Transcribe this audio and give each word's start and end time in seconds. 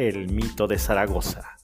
El 0.00 0.32
mito 0.32 0.66
de 0.66 0.78
Zaragoza, 0.78 1.58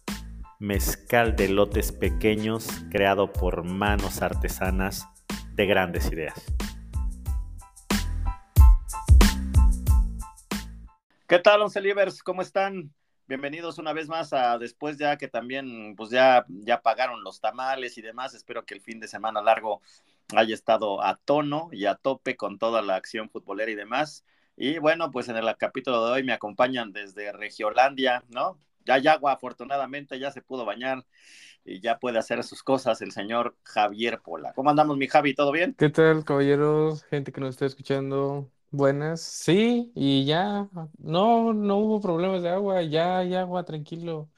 mezcal 0.59 1.37
de 1.37 1.49
lotes 1.49 1.91
pequeños 1.91 2.69
creado 2.91 3.33
por 3.33 3.65
manos 3.65 4.21
artesanas 4.21 5.09
de 5.55 5.65
grandes 5.65 6.13
ideas. 6.13 6.35
¿Qué 11.27 11.39
tal, 11.39 11.63
Once 11.63 11.81
Livers? 11.81 12.23
¿Cómo 12.23 12.43
están? 12.43 12.93
Bienvenidos 13.27 13.79
una 13.79 13.95
vez 13.95 14.07
más 14.07 14.35
a 14.35 14.59
después 14.59 14.99
ya 14.99 15.17
que 15.17 15.29
también 15.29 15.97
pues 15.97 16.11
ya, 16.11 16.45
ya 16.47 16.83
pagaron 16.83 17.25
los 17.25 17.41
tamales 17.41 17.97
y 17.97 18.03
demás. 18.03 18.35
Espero 18.35 18.67
que 18.67 18.75
el 18.75 18.83
fin 18.83 19.01
de 19.01 19.09
semana 19.09 19.41
largo 19.41 19.81
haya 20.37 20.53
estado 20.53 21.03
a 21.03 21.17
tono 21.17 21.71
y 21.73 21.87
a 21.87 21.95
tope 21.95 22.37
con 22.37 22.59
toda 22.59 22.83
la 22.83 22.97
acción 22.97 23.31
futbolera 23.31 23.71
y 23.71 23.77
demás. 23.77 24.27
Y 24.57 24.79
bueno, 24.79 25.11
pues 25.11 25.29
en 25.29 25.37
el 25.37 25.57
capítulo 25.57 26.05
de 26.07 26.13
hoy 26.13 26.23
me 26.25 26.33
acompañan 26.33 26.93
desde 26.93 27.33
Regiolandia, 27.33 28.25
¿no? 28.29 28.59
Ya 28.87 28.95
hay 28.95 29.07
agua, 29.09 29.33
afortunadamente, 29.33 30.19
ya 30.19 30.31
se 30.31 30.43
pudo 30.43 30.65
bañar 30.65 31.05
y 31.65 31.81
ya 31.81 31.99
puede 31.99 32.19
hacer 32.19 32.45
sus 32.45 32.63
cosas 32.63 33.03
el 33.03 33.13
señor 33.13 33.57
Javier 33.65 34.21
Pola. 34.23 34.53
¿Cómo 34.55 34.71
andamos, 34.71 34.97
mi 34.99 35.09
Javi? 35.09 35.35
¿Todo 35.35 35.53
bien? 35.53 35.77
¿Qué 35.77 35.91
tal, 35.91 36.25
caballeros? 36.25 37.05
Gente 37.05 37.33
que 37.33 37.41
nos 37.41 37.51
está 37.51 37.67
escuchando. 37.67 38.51
Buenas. 38.71 39.21
Sí, 39.23 39.93
y 39.95 40.25
ya, 40.25 40.69
no, 40.99 41.53
no 41.53 41.77
hubo 41.79 42.01
problemas 42.01 42.43
de 42.43 42.49
agua, 42.51 42.83
ya 42.83 43.19
hay 43.19 43.35
agua, 43.35 43.65
tranquilo. 43.65 44.31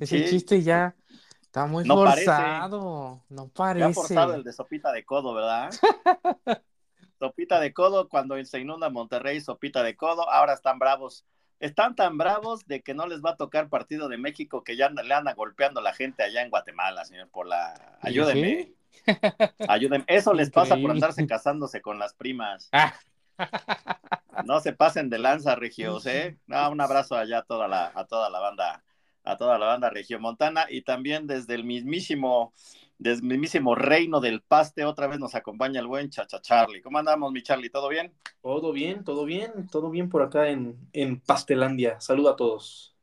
Ese 0.00 0.22
Sí, 0.22 0.22
chiste 0.22 0.62
ya 0.62 0.96
está 1.42 1.66
muy 1.66 1.84
no 1.84 2.02
parece. 2.02 2.68
forzado, 2.70 3.24
no 3.28 3.48
Me 3.76 3.84
ha 3.84 3.90
forzado 3.90 4.32
parece. 4.32 4.36
el 4.36 4.44
de 4.44 4.52
sopita 4.52 4.92
de 4.92 5.04
codo, 5.04 5.34
¿verdad? 5.34 5.78
Sopita 7.22 7.60
de 7.60 7.72
codo, 7.72 8.08
cuando 8.08 8.44
se 8.44 8.58
inunda 8.58 8.90
Monterrey, 8.90 9.40
sopita 9.40 9.84
de 9.84 9.94
codo, 9.94 10.28
ahora 10.28 10.54
están 10.54 10.80
bravos. 10.80 11.24
Están 11.60 11.94
tan 11.94 12.18
bravos 12.18 12.66
de 12.66 12.82
que 12.82 12.94
no 12.94 13.06
les 13.06 13.22
va 13.22 13.30
a 13.30 13.36
tocar 13.36 13.68
partido 13.68 14.08
de 14.08 14.18
México 14.18 14.64
que 14.64 14.76
ya 14.76 14.88
le 14.88 15.14
anda 15.14 15.32
golpeando 15.34 15.80
la 15.80 15.94
gente 15.94 16.24
allá 16.24 16.42
en 16.42 16.50
Guatemala, 16.50 17.04
señor 17.04 17.28
Pola. 17.28 17.74
¿Y 18.02 18.08
Ayúdenme, 18.08 18.64
sí? 18.64 18.76
ayúdenme. 19.68 20.04
Eso 20.08 20.34
les 20.34 20.50
pasa 20.50 20.76
por 20.76 20.90
andarse 20.90 21.24
casándose 21.24 21.80
con 21.80 22.00
las 22.00 22.12
primas. 22.12 22.68
Ah. 22.72 22.92
No 24.44 24.58
se 24.60 24.72
pasen 24.72 25.08
de 25.08 25.18
lanza, 25.18 25.54
Regios, 25.54 26.06
¿eh? 26.06 26.38
No, 26.46 26.70
un 26.70 26.80
abrazo 26.80 27.16
allá 27.16 27.38
a 27.38 27.42
toda 27.42 27.68
la, 27.68 27.92
a 27.94 28.06
toda 28.06 28.30
la 28.30 28.40
banda, 28.40 28.82
a 29.22 29.36
toda 29.36 29.58
la 29.58 29.66
banda 29.66 29.90
regiomontana 29.90 30.66
y 30.68 30.82
también 30.82 31.26
desde 31.26 31.54
el 31.54 31.62
mismísimo, 31.62 32.52
desde 33.02 33.22
mismísimo 33.22 33.74
reino 33.74 34.20
del 34.20 34.42
paste, 34.42 34.84
otra 34.84 35.08
vez 35.08 35.18
nos 35.18 35.34
acompaña 35.34 35.80
el 35.80 35.86
buen 35.86 36.08
Chacha 36.08 36.40
Charlie. 36.40 36.80
¿Cómo 36.80 36.98
andamos, 36.98 37.32
mi 37.32 37.42
Charlie? 37.42 37.70
¿Todo 37.70 37.88
bien? 37.88 38.14
Todo 38.40 38.72
bien, 38.72 39.04
todo 39.04 39.24
bien, 39.24 39.68
todo 39.70 39.90
bien 39.90 40.08
por 40.08 40.22
acá 40.22 40.48
en, 40.48 40.78
en 40.92 41.20
Pastelandia. 41.20 42.00
Saludo 42.00 42.30
a 42.30 42.36
todos. 42.36 42.94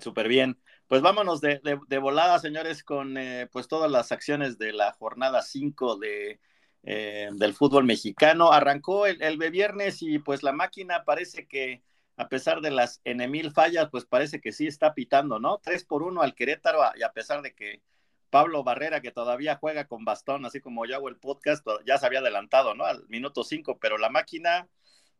Súper 0.00 0.28
bien. 0.28 0.58
Pues 0.88 1.02
vámonos 1.02 1.40
de, 1.40 1.60
de, 1.60 1.78
de 1.86 1.98
volada, 1.98 2.38
señores, 2.38 2.82
con 2.82 3.16
eh, 3.16 3.48
pues 3.52 3.68
todas 3.68 3.90
las 3.90 4.12
acciones 4.12 4.58
de 4.58 4.72
la 4.72 4.92
jornada 4.92 5.40
5 5.40 5.96
de, 5.96 6.40
eh, 6.82 7.30
del 7.32 7.54
fútbol 7.54 7.84
mexicano. 7.84 8.52
Arrancó 8.52 9.06
el, 9.06 9.22
el 9.22 9.38
viernes 9.38 10.02
y 10.02 10.18
pues 10.18 10.42
la 10.42 10.52
máquina 10.52 11.04
parece 11.04 11.46
que 11.46 11.82
a 12.16 12.28
pesar 12.28 12.60
de 12.60 12.70
las 12.70 13.00
enemil 13.04 13.52
fallas, 13.52 13.88
pues 13.90 14.04
parece 14.04 14.40
que 14.40 14.52
sí 14.52 14.66
está 14.66 14.94
pitando, 14.94 15.38
¿no? 15.38 15.58
3 15.58 15.84
por 15.84 16.02
1 16.02 16.20
al 16.20 16.34
Querétaro 16.34 16.80
y 16.96 17.02
a 17.02 17.12
pesar 17.12 17.40
de 17.40 17.54
que 17.54 17.82
Pablo 18.32 18.64
Barrera, 18.64 19.02
que 19.02 19.10
todavía 19.12 19.56
juega 19.56 19.86
con 19.86 20.06
bastón, 20.06 20.46
así 20.46 20.58
como 20.58 20.86
yo 20.86 20.96
hago 20.96 21.10
el 21.10 21.16
podcast, 21.16 21.66
ya 21.86 21.98
se 21.98 22.06
había 22.06 22.20
adelantado, 22.20 22.74
¿no? 22.74 22.86
Al 22.86 23.06
minuto 23.08 23.44
5, 23.44 23.76
pero 23.78 23.98
la 23.98 24.08
máquina, 24.08 24.66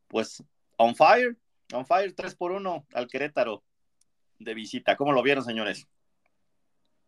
pues, 0.09 0.43
on 0.79 0.97
fire, 0.97 1.37
on 1.75 1.85
fire, 1.85 2.15
3 2.15 2.35
por 2.35 2.53
1 2.53 2.87
al 2.95 3.09
Querétaro 3.09 3.63
de 4.39 4.55
visita. 4.55 4.97
¿Cómo 4.97 5.13
lo 5.13 5.23
vieron, 5.23 5.45
señores? 5.45 5.87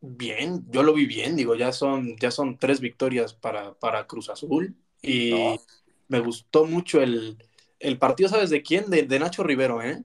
Bien, 0.02 0.62
yo 0.68 0.82
lo 0.82 0.92
vi 0.92 1.06
bien, 1.06 1.36
digo, 1.36 1.54
ya 1.54 1.72
son, 1.72 2.18
ya 2.18 2.30
son 2.30 2.58
tres 2.58 2.80
victorias 2.80 3.32
para, 3.32 3.72
para 3.72 4.06
Cruz 4.06 4.28
Azul 4.28 4.76
y 5.00 5.30
No. 5.30 5.56
me 6.08 6.20
gustó 6.20 6.66
mucho 6.66 7.00
el, 7.00 7.42
el 7.80 7.96
partido, 7.96 8.28
¿sabes 8.28 8.50
de 8.50 8.62
quién? 8.62 8.90
De, 8.90 9.04
de 9.04 9.18
Nacho 9.18 9.42
Rivero, 9.42 9.80
¿eh? 9.80 10.04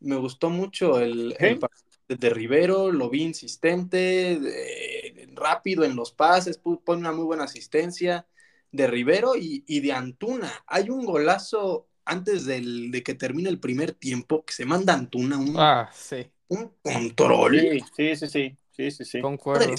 Me 0.00 0.16
gustó 0.16 0.50
mucho 0.50 1.00
el, 1.00 1.34
el 1.38 1.58
partido 1.58 1.87
de 2.08 2.30
Rivero, 2.30 2.90
lo 2.90 3.10
vi 3.10 3.22
insistente, 3.22 4.38
de- 4.40 5.28
rápido 5.34 5.84
en 5.84 5.94
los 5.94 6.12
pases, 6.12 6.58
pone 6.58 7.00
una 7.00 7.12
muy 7.12 7.24
buena 7.24 7.44
asistencia 7.44 8.26
de 8.72 8.86
Rivero 8.86 9.36
y, 9.36 9.64
y 9.66 9.80
de 9.80 9.92
Antuna. 9.92 10.52
Hay 10.66 10.90
un 10.90 11.04
golazo 11.04 11.86
antes 12.04 12.44
del, 12.46 12.90
de 12.90 13.02
que 13.02 13.14
termine 13.14 13.48
el 13.50 13.60
primer 13.60 13.92
tiempo 13.92 14.44
que 14.44 14.52
se 14.52 14.64
manda 14.64 14.94
Antuna 14.94 15.38
un, 15.38 15.54
Ah, 15.56 15.90
sí, 15.92 16.26
un 16.48 16.72
control. 16.82 17.60
Sí, 17.60 17.80
sí, 17.96 18.16
sí, 18.16 18.26
sí, 18.28 18.56
sí, 18.72 18.90
sí, 18.90 19.04
sí. 19.04 19.20
concuerdo. 19.20 19.74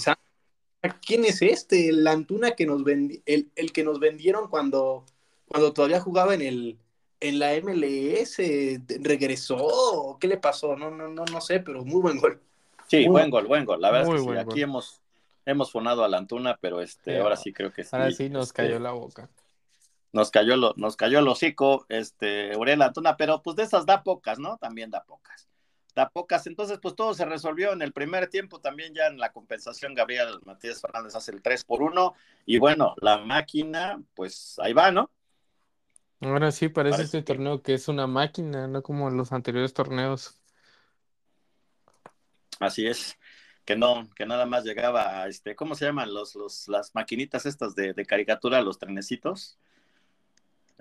¿Quién 1.05 1.25
es 1.25 1.41
este? 1.41 1.89
El 1.89 2.07
Antuna 2.07 2.51
que 2.51 2.65
nos 2.65 2.83
vendi- 2.83 3.21
el, 3.25 3.51
el 3.55 3.73
que 3.73 3.83
nos 3.83 3.99
vendieron 3.99 4.47
cuando, 4.49 5.05
cuando 5.45 5.73
todavía 5.73 5.99
jugaba 5.99 6.33
en 6.35 6.41
el 6.41 6.79
en 7.19 7.39
la 7.39 7.53
MLS, 7.55 8.37
regresó, 9.01 10.17
¿qué 10.19 10.27
le 10.27 10.37
pasó? 10.37 10.75
No, 10.75 10.89
no, 10.91 11.07
no, 11.07 11.25
no 11.25 11.41
sé, 11.41 11.59
pero 11.59 11.83
muy 11.83 12.01
buen 12.01 12.17
gol. 12.19 12.41
Sí, 12.87 13.01
Muy 13.01 13.07
buen 13.09 13.29
gol, 13.29 13.45
buen 13.47 13.65
gol. 13.65 13.81
La 13.81 13.91
verdad 13.91 14.07
Muy 14.07 14.15
es 14.17 14.23
que 14.25 14.31
sí, 14.33 14.37
aquí 14.37 14.45
gol. 14.49 14.59
hemos, 14.61 15.01
hemos 15.45 15.71
fonado 15.71 16.03
a 16.03 16.07
la 16.07 16.17
Antuna, 16.17 16.57
pero 16.59 16.81
este, 16.81 17.13
Sí, 17.13 17.17
ahora- 17.19 17.35
sí 17.35 17.53
creo 17.53 17.71
que 17.71 17.83
sí. 17.83 17.89
Ahora 17.93 18.11
sí 18.11 18.29
nos 18.29 18.47
este, 18.47 18.63
cayó 18.63 18.79
la 18.79 18.91
boca. 18.91 19.29
nos 20.11 20.31
cayó 20.31 20.57
lo, 20.57 20.73
nos 20.75 20.95
cayó 20.95 21.19
el 21.19 21.27
hocico, 21.27 21.85
este, 21.89 22.55
Uriel 22.57 22.81
Antuna, 22.81 23.15
pero 23.15 23.41
pues 23.43 23.55
de 23.55 23.63
esas 23.63 23.85
da 23.85 24.01
pocas, 24.03 24.39
¿no? 24.39 24.57
También 24.57 24.89
da 24.89 25.03
pocas. 25.03 25.47
Da 25.93 26.09
pocas. 26.09 26.47
Entonces, 26.47 26.79
pues 26.81 26.95
todo 26.95 27.13
se 27.13 27.25
resolvió 27.25 27.73
en 27.73 27.81
el 27.83 27.91
primer 27.93 28.27
tiempo, 28.27 28.59
también 28.59 28.93
ya 28.95 29.05
en 29.07 29.19
la 29.19 29.31
compensación, 29.31 29.93
Gabriel 29.93 30.39
Matías 30.45 30.81
Fernández 30.81 31.13
hace 31.15 31.31
el 31.31 31.41
3 31.43 31.63
por 31.65 31.83
1 31.83 32.13
y 32.47 32.57
bueno, 32.57 32.95
la 33.01 33.17
máquina, 33.19 34.01
pues 34.15 34.57
ahí 34.63 34.73
va, 34.73 34.91
¿no? 34.91 35.11
Ahora 36.21 36.51
sí 36.51 36.67
parece 36.69 36.97
Parece 36.97 37.17
este 37.17 37.17
que- 37.19 37.23
torneo 37.33 37.61
que 37.61 37.73
es 37.73 37.87
una 37.87 38.05
máquina, 38.07 38.67
no 38.67 38.83
como 38.83 39.09
los 39.09 39.31
anteriores 39.31 39.73
torneos. 39.73 40.37
Así 42.59 42.85
es. 42.87 43.17
Que 43.65 43.75
no, 43.75 44.09
que 44.15 44.25
nada 44.25 44.45
más 44.45 44.63
llegaba 44.63 45.21
a 45.21 45.27
este, 45.27 45.55
¿cómo 45.55 45.75
se 45.75 45.85
llaman 45.85 46.13
los, 46.13 46.35
los, 46.35 46.67
las 46.67 46.93
maquinitas 46.95 47.45
estas 47.45 47.75
de, 47.75 47.93
de 47.93 48.05
caricatura, 48.05 48.61
los 48.61 48.79
trenecitos? 48.79 49.57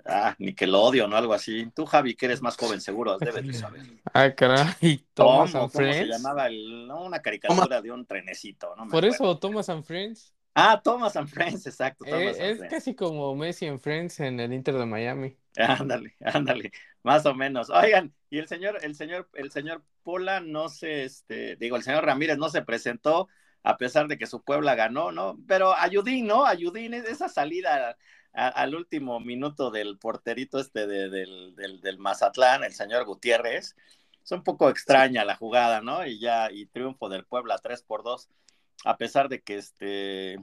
Ah, 0.05 0.35
Nickelodeon 0.39 1.13
o 1.13 1.15
algo 1.17 1.33
así. 1.33 1.69
Tú, 1.75 1.85
Javi, 1.85 2.15
que 2.15 2.25
eres 2.25 2.41
más 2.41 2.57
joven, 2.57 2.81
seguro, 2.81 3.17
debes 3.19 3.45
de 3.45 3.53
saber. 3.53 3.83
Ah, 4.13 4.33
caray, 4.33 5.05
¿Cómo, 5.15 5.45
Thomas 5.45 5.53
and 5.53 5.53
cómo 5.53 5.69
se 5.69 5.77
Friends. 5.77 6.09
llamaba? 6.09 6.47
El, 6.47 6.87
no, 6.87 7.03
una 7.03 7.21
caricatura 7.21 7.81
de 7.81 7.91
un 7.91 8.05
trenecito, 8.05 8.75
no 8.75 8.85
me 8.85 8.91
Por 8.91 9.05
acuerdo. 9.05 9.25
eso, 9.31 9.37
Thomas 9.39 9.69
and 9.69 9.83
Friends. 9.83 10.33
Ah, 10.61 10.81
Thomas 10.83 11.15
and 11.15 11.27
Friends, 11.29 11.65
exacto. 11.67 12.05
Eh, 12.05 12.29
and 12.29 12.37
es 12.37 12.57
Friends. 12.57 12.69
casi 12.69 12.95
como 12.95 13.35
Messi 13.35 13.65
en 13.67 13.79
Friends 13.79 14.19
en 14.19 14.39
el 14.39 14.53
Inter 14.53 14.75
de 14.75 14.85
Miami. 14.85 15.37
Ándale, 15.57 16.15
ándale, 16.21 16.71
más 17.03 17.25
o 17.25 17.33
menos. 17.33 17.69
Oigan, 17.69 18.13
y 18.29 18.39
el 18.39 18.47
señor, 18.47 18.77
el 18.83 18.95
señor, 18.95 19.29
el 19.33 19.51
señor 19.51 19.83
Pola 20.03 20.39
no 20.41 20.69
se, 20.69 21.03
este, 21.05 21.55
digo, 21.57 21.75
el 21.75 21.83
señor 21.83 22.05
Ramírez 22.05 22.37
no 22.37 22.49
se 22.49 22.61
presentó 22.61 23.27
a 23.63 23.77
pesar 23.77 24.07
de 24.07 24.17
que 24.17 24.25
su 24.27 24.41
Puebla 24.43 24.75
ganó, 24.75 25.11
¿no? 25.11 25.37
Pero 25.47 25.73
Ayudín, 25.75 26.27
¿no? 26.27 26.45
Ayudín, 26.45 26.93
esa 26.93 27.27
salida 27.29 27.97
a- 28.33 28.47
al 28.47 28.75
último 28.75 29.19
minuto 29.19 29.69
del 29.71 29.97
porterito 29.97 30.59
este 30.59 30.87
de- 30.87 31.09
del, 31.09 31.55
del, 31.55 31.81
del 31.81 31.97
Mazatlán, 31.99 32.63
el 32.63 32.73
señor 32.73 33.05
Gutiérrez, 33.05 33.75
es 34.23 34.31
un 34.31 34.43
poco 34.43 34.69
extraña 34.69 35.25
la 35.25 35.35
jugada, 35.35 35.81
¿no? 35.81 36.05
Y 36.05 36.19
ya, 36.19 36.51
y 36.51 36.67
triunfo 36.67 37.09
del 37.09 37.25
Puebla 37.25 37.57
3 37.57 37.81
por 37.83 38.03
2, 38.03 38.29
a 38.85 38.97
pesar 38.97 39.29
de 39.29 39.41
que 39.41 39.57
este, 39.57 40.39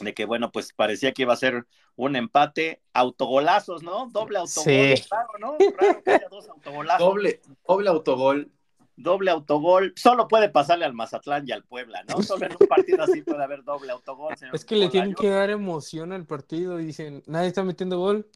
de 0.00 0.14
que 0.14 0.24
bueno, 0.24 0.50
pues 0.52 0.72
parecía 0.72 1.12
que 1.12 1.22
iba 1.22 1.32
a 1.32 1.36
ser 1.36 1.66
un 1.94 2.16
empate, 2.16 2.82
autogolazos, 2.92 3.82
¿no? 3.82 4.08
Doble 4.10 4.38
autogol, 4.38 4.64
Sí. 4.64 4.94
raro, 5.10 5.30
¿no? 5.38 5.56
Raro 5.76 6.02
que 6.02 6.10
haya 6.10 6.28
dos 6.28 6.48
autogolazos. 6.48 7.06
Doble, 7.06 7.40
doble 7.66 7.88
autogol. 7.88 8.52
Doble 8.98 9.30
autogol, 9.30 9.92
solo 9.94 10.26
puede 10.26 10.48
pasarle 10.48 10.86
al 10.86 10.94
Mazatlán 10.94 11.46
y 11.46 11.52
al 11.52 11.64
Puebla, 11.64 12.02
¿no? 12.08 12.22
Solo 12.22 12.46
en 12.46 12.52
un 12.58 12.66
partido 12.66 13.02
así 13.02 13.20
puede 13.20 13.44
haber 13.44 13.62
doble 13.62 13.92
autogol, 13.92 14.34
señor 14.38 14.54
Es 14.54 14.64
que 14.64 14.74
le 14.74 14.88
tienen 14.88 15.14
que 15.14 15.28
dar 15.28 15.50
emoción 15.50 16.12
al 16.12 16.24
partido 16.24 16.80
y 16.80 16.86
dicen, 16.86 17.22
nadie 17.26 17.48
está 17.48 17.62
metiendo 17.62 17.98
gol, 17.98 18.26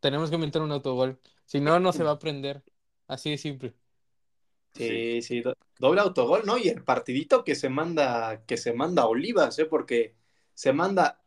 tenemos 0.00 0.30
que 0.30 0.38
meter 0.38 0.62
un 0.62 0.72
autogol. 0.72 1.20
Si 1.44 1.60
no, 1.60 1.78
no 1.78 1.92
se 1.92 2.04
va 2.04 2.12
a 2.12 2.18
prender. 2.18 2.62
Así 3.06 3.30
de 3.30 3.36
simple. 3.36 3.74
Sí, 4.74 5.22
sí, 5.22 5.40
do- 5.40 5.56
doble 5.78 6.00
autogol, 6.00 6.42
¿no? 6.44 6.58
Y 6.58 6.68
el 6.68 6.82
partidito 6.84 7.44
que 7.44 7.54
se 7.54 7.68
manda, 7.68 8.44
que 8.46 8.56
se 8.56 8.72
manda 8.72 9.06
Olivas, 9.06 9.58
¿eh? 9.58 9.64
Porque 9.66 10.14
se 10.54 10.72
manda 10.72 11.20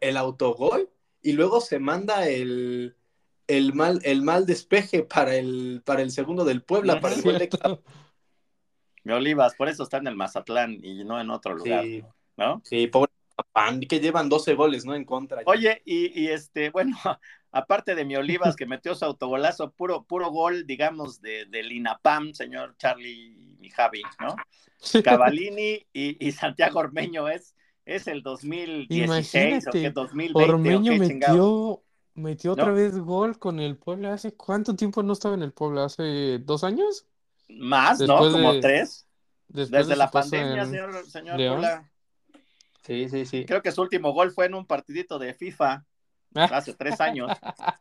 el 0.00 0.16
autogol 0.16 0.90
y 1.22 1.32
luego 1.32 1.60
se 1.60 1.78
manda 1.78 2.28
el, 2.28 2.96
el 3.46 3.74
mal, 3.74 4.00
el 4.04 4.22
mal 4.22 4.46
despeje 4.46 5.02
para 5.02 5.36
el, 5.36 5.82
para 5.84 6.02
el 6.02 6.10
segundo 6.10 6.44
del 6.44 6.62
Puebla, 6.62 7.00
para 7.00 7.14
el 7.14 7.22
gol 7.22 7.38
de. 7.38 7.50
Mi 9.04 9.12
Olivas, 9.12 9.54
por 9.54 9.68
eso 9.68 9.82
está 9.82 9.98
en 9.98 10.06
el 10.06 10.16
Mazatlán 10.16 10.78
y 10.82 11.04
no 11.04 11.20
en 11.20 11.30
otro 11.30 11.54
lugar, 11.54 11.84
Sí, 11.84 12.04
¿no? 12.36 12.60
sí, 12.64 12.86
pobre 12.86 13.10
que 13.88 14.00
llevan 14.00 14.28
12 14.28 14.54
goles, 14.54 14.84
¿no? 14.84 14.94
En 14.94 15.04
contra. 15.04 15.42
Oye, 15.46 15.82
y, 15.84 16.22
y 16.22 16.28
este, 16.28 16.70
bueno, 16.70 16.96
aparte 17.52 17.94
de 17.94 18.04
mi 18.04 18.16
Olivas 18.16 18.56
que 18.56 18.66
metió 18.66 18.94
su 18.94 19.04
autogolazo, 19.04 19.70
puro, 19.70 20.04
puro 20.04 20.30
gol, 20.30 20.66
digamos, 20.66 21.20
de, 21.20 21.46
del 21.46 21.72
INAPAM, 21.72 22.32
señor 22.32 22.76
Charlie 22.78 23.56
y 23.60 23.70
Javi, 23.70 24.02
¿no? 24.20 24.36
Cavalini 25.02 25.86
y, 25.92 26.26
y 26.26 26.32
Santiago 26.32 26.80
Ormeño 26.80 27.28
es, 27.28 27.54
es 27.84 28.06
el 28.06 28.22
2016 28.22 29.66
o 29.68 29.70
qué 29.72 29.78
Imagínate, 29.78 29.90
2020 29.90 30.42
o 30.42 30.54
Ormeño 30.54 30.92
chingado. 30.92 31.34
metió, 31.36 31.82
metió 32.14 32.52
otra 32.52 32.66
¿No? 32.66 32.74
vez 32.74 32.98
gol 32.98 33.38
con 33.38 33.60
el 33.60 33.76
Puebla. 33.76 34.12
¿Hace 34.12 34.34
cuánto 34.34 34.76
tiempo 34.76 35.02
no 35.02 35.12
estaba 35.12 35.34
en 35.34 35.42
el 35.42 35.52
Puebla? 35.52 35.84
¿Hace 35.84 36.38
dos 36.38 36.64
años? 36.64 37.06
Más, 37.48 38.00
¿no? 38.00 38.18
Como 38.18 38.52
de- 38.52 38.60
tres. 38.60 39.06
Desde 39.48 39.84
de 39.84 39.96
la 39.96 40.10
pandemia, 40.10 40.62
en 40.62 40.66
señor, 40.70 41.06
señor. 41.06 41.60
Sí, 42.82 43.08
sí, 43.08 43.24
sí. 43.26 43.44
Creo 43.46 43.62
que 43.62 43.72
su 43.72 43.82
último 43.82 44.12
gol 44.12 44.30
fue 44.32 44.46
en 44.46 44.54
un 44.54 44.66
partidito 44.66 45.18
de 45.18 45.34
FIFA 45.34 45.84
hace 46.34 46.74
tres 46.74 47.00
años. 47.00 47.30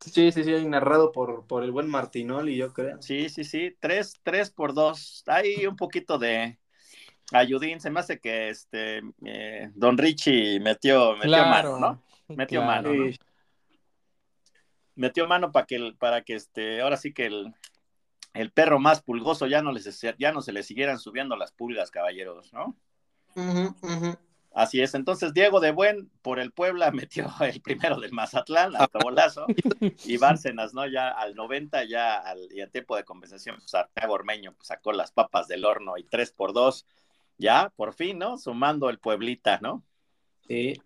Sí, 0.00 0.30
sí, 0.30 0.44
sí, 0.44 0.64
narrado 0.66 1.10
por, 1.10 1.46
por 1.46 1.64
el 1.64 1.72
buen 1.72 1.88
Martinoli, 1.88 2.56
yo 2.56 2.72
creo. 2.72 3.02
Sí, 3.02 3.28
sí, 3.28 3.44
sí, 3.44 3.76
tres, 3.80 4.14
tres 4.22 4.50
por 4.50 4.72
dos. 4.72 5.24
Hay 5.26 5.66
un 5.66 5.74
poquito 5.74 6.16
de 6.18 6.58
ayudín. 7.32 7.80
Se 7.80 7.90
me 7.90 8.00
hace 8.00 8.20
que 8.20 8.50
este 8.50 9.02
eh, 9.24 9.70
Don 9.74 9.98
Richie 9.98 10.60
metió, 10.60 11.16
metió 11.16 11.44
mano, 11.44 11.78
¿no? 11.78 12.02
Metió 12.28 12.60
claro. 12.60 12.88
mano, 12.90 13.10
Metió 14.94 15.26
mano 15.26 15.52
para 15.52 15.66
que, 15.66 15.76
el- 15.76 15.96
para 15.96 16.22
que 16.22 16.34
este, 16.34 16.80
ahora 16.80 16.96
sí 16.96 17.12
que 17.12 17.26
el, 17.26 17.52
el 18.32 18.50
perro 18.52 18.78
más 18.78 19.02
pulgoso 19.02 19.46
ya 19.46 19.60
no, 19.62 19.72
les, 19.72 20.00
ya 20.18 20.32
no 20.32 20.40
se 20.40 20.52
le 20.52 20.62
siguieran 20.62 20.98
subiendo 20.98 21.36
las 21.36 21.52
pulgas, 21.52 21.90
caballeros, 21.90 22.52
¿no? 22.52 22.76
Ujú, 23.34 23.74
ujú. 23.82 24.16
Así 24.56 24.80
es. 24.80 24.94
Entonces, 24.94 25.34
Diego 25.34 25.60
de 25.60 25.70
Buen 25.70 26.10
por 26.22 26.38
el 26.38 26.50
Puebla 26.50 26.90
metió 26.90 27.30
el 27.40 27.60
primero 27.60 28.00
del 28.00 28.12
Mazatlán, 28.12 28.74
autogolazo. 28.74 29.44
y 30.06 30.16
Bárcenas, 30.16 30.72
¿no? 30.72 30.86
Ya 30.86 31.10
al 31.10 31.34
90, 31.34 31.84
ya 31.84 32.14
al, 32.14 32.48
y 32.50 32.66
tiempo 32.68 32.96
de 32.96 33.04
compensación, 33.04 33.56
pues 33.56 33.70
Santiago 33.70 34.14
Ormeño 34.14 34.54
pues, 34.54 34.68
sacó 34.68 34.92
las 34.92 35.12
papas 35.12 35.46
del 35.46 35.66
horno 35.66 35.98
y 35.98 36.04
3 36.04 36.32
por 36.32 36.54
2. 36.54 36.86
Ya, 37.36 37.70
por 37.76 37.92
fin, 37.92 38.18
¿no? 38.18 38.38
Sumando 38.38 38.88
el 38.88 38.98
Pueblita, 38.98 39.58
¿no? 39.60 39.84
Sí, 40.48 40.80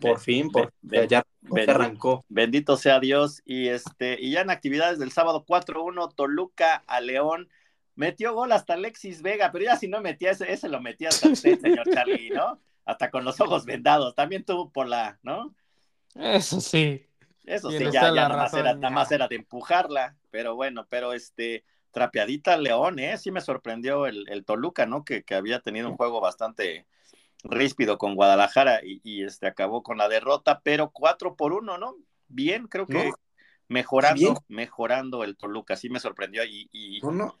por 0.00 0.20
fin, 0.20 0.48
por, 0.48 0.72
ya, 0.80 1.24
arrancó. 1.66 2.24
Bendito 2.28 2.76
sea 2.76 3.00
Dios. 3.00 3.42
Y 3.44 3.66
este, 3.66 4.18
y 4.20 4.30
ya 4.30 4.42
en 4.42 4.50
actividades 4.50 5.00
del 5.00 5.10
sábado 5.10 5.44
4-1, 5.44 6.14
Toluca 6.14 6.84
a 6.86 7.00
León. 7.00 7.48
Metió 7.96 8.34
gol 8.34 8.52
hasta 8.52 8.74
Alexis 8.74 9.20
Vega, 9.20 9.50
pero 9.50 9.64
ya 9.64 9.76
si 9.76 9.88
no 9.88 10.00
metía 10.00 10.30
ese, 10.30 10.52
ese 10.52 10.68
lo 10.68 10.80
metía 10.80 11.08
hasta 11.08 11.28
usted, 11.28 11.58
señor 11.60 11.86
Charlie, 11.92 12.30
¿no? 12.30 12.60
Hasta 12.84 13.10
con 13.10 13.24
los 13.24 13.40
ojos 13.40 13.64
vendados. 13.64 14.14
También 14.14 14.44
tuvo 14.44 14.70
por 14.70 14.88
la, 14.88 15.18
¿no? 15.22 15.54
Eso 16.14 16.60
sí. 16.60 17.06
Eso 17.44 17.70
sí, 17.70 17.78
ya, 17.84 17.90
ya 17.92 18.12
nada 18.12 18.36
más 18.36 18.54
era, 18.54 18.74
nada 18.74 18.90
más 18.90 19.10
era 19.10 19.26
de 19.26 19.36
empujarla, 19.36 20.16
pero 20.30 20.54
bueno, 20.54 20.86
pero 20.88 21.12
este, 21.12 21.64
trapeadita 21.90 22.56
León, 22.56 22.98
¿eh? 22.98 23.18
Sí 23.18 23.30
me 23.30 23.40
sorprendió 23.40 24.06
el, 24.06 24.28
el 24.28 24.44
Toluca, 24.44 24.86
¿no? 24.86 25.04
Que, 25.04 25.24
que 25.24 25.34
había 25.34 25.60
tenido 25.60 25.88
un 25.88 25.96
juego 25.96 26.20
bastante 26.20 26.86
ríspido 27.42 27.98
con 27.98 28.14
Guadalajara 28.14 28.84
y, 28.84 29.00
y, 29.02 29.24
este 29.24 29.46
acabó 29.46 29.82
con 29.82 29.98
la 29.98 30.08
derrota, 30.08 30.60
pero 30.62 30.90
cuatro 30.90 31.36
por 31.36 31.52
uno, 31.52 31.78
¿no? 31.78 31.96
Bien, 32.28 32.68
creo 32.68 32.86
que 32.86 33.08
No. 33.08 33.14
mejorando, 33.68 34.20
Bien. 34.20 34.34
mejorando 34.48 35.24
el 35.24 35.36
Toluca, 35.36 35.76
sí 35.76 35.88
me 35.88 36.00
sorprendió 36.00 36.44
y, 36.44 36.68
y 36.72 37.00
No, 37.00 37.10
no. 37.10 37.38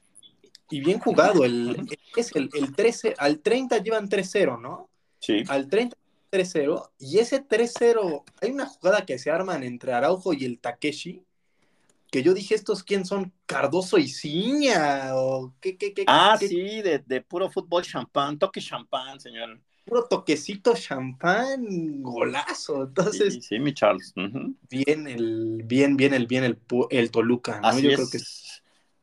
Y 0.70 0.80
bien 0.80 0.98
jugado. 0.98 1.44
El, 1.44 1.86
es 2.16 2.34
el, 2.34 2.48
el 2.54 2.74
13, 2.74 3.14
al 3.18 3.40
30 3.40 3.78
llevan 3.78 4.08
3-0, 4.08 4.60
¿no? 4.60 4.89
Sí, 5.20 5.44
Al 5.48 5.68
30 5.68 5.96
3-0. 6.30 6.90
Y 6.98 7.18
ese 7.18 7.40
3-0, 7.40 8.24
hay 8.40 8.50
una 8.50 8.66
jugada 8.66 9.04
que 9.04 9.18
se 9.18 9.30
arman 9.30 9.64
entre 9.64 9.92
Araujo 9.92 10.32
y 10.32 10.44
el 10.44 10.58
Takeshi. 10.60 11.24
Que 12.10 12.22
yo 12.22 12.34
dije, 12.34 12.54
¿estos 12.56 12.82
quién 12.82 13.04
son? 13.04 13.32
¿Cardoso 13.46 13.98
y 13.98 14.08
Ciña? 14.08 15.14
¿O 15.14 15.54
qué, 15.60 15.76
qué, 15.76 15.94
qué? 15.94 16.04
Ah, 16.08 16.36
qué 16.38 16.48
sí, 16.48 16.82
de, 16.82 16.98
de 17.06 17.20
puro 17.20 17.48
fútbol 17.50 17.84
champán, 17.84 18.38
toque 18.38 18.60
champán, 18.60 19.20
señor. 19.20 19.60
Puro 19.84 20.04
toquecito 20.04 20.74
champán, 20.74 22.02
golazo. 22.02 22.84
Entonces, 22.84 23.34
Sí, 23.34 23.42
sí, 23.42 23.58
mi 23.58 23.74
Charles. 23.74 24.12
ujú. 24.16 24.54
bien 24.68 25.06
el, 25.06 25.62
bien, 25.64 25.96
bien 25.96 26.14
el, 26.14 26.26
bien 26.26 26.44
el, 26.44 26.58
el 26.90 27.10
Toluca, 27.10 27.60
¿no? 27.60 27.68
Así 27.68 27.82
yo 27.82 27.90
es. 27.90 27.96
creo 27.96 28.10
que 28.10 28.18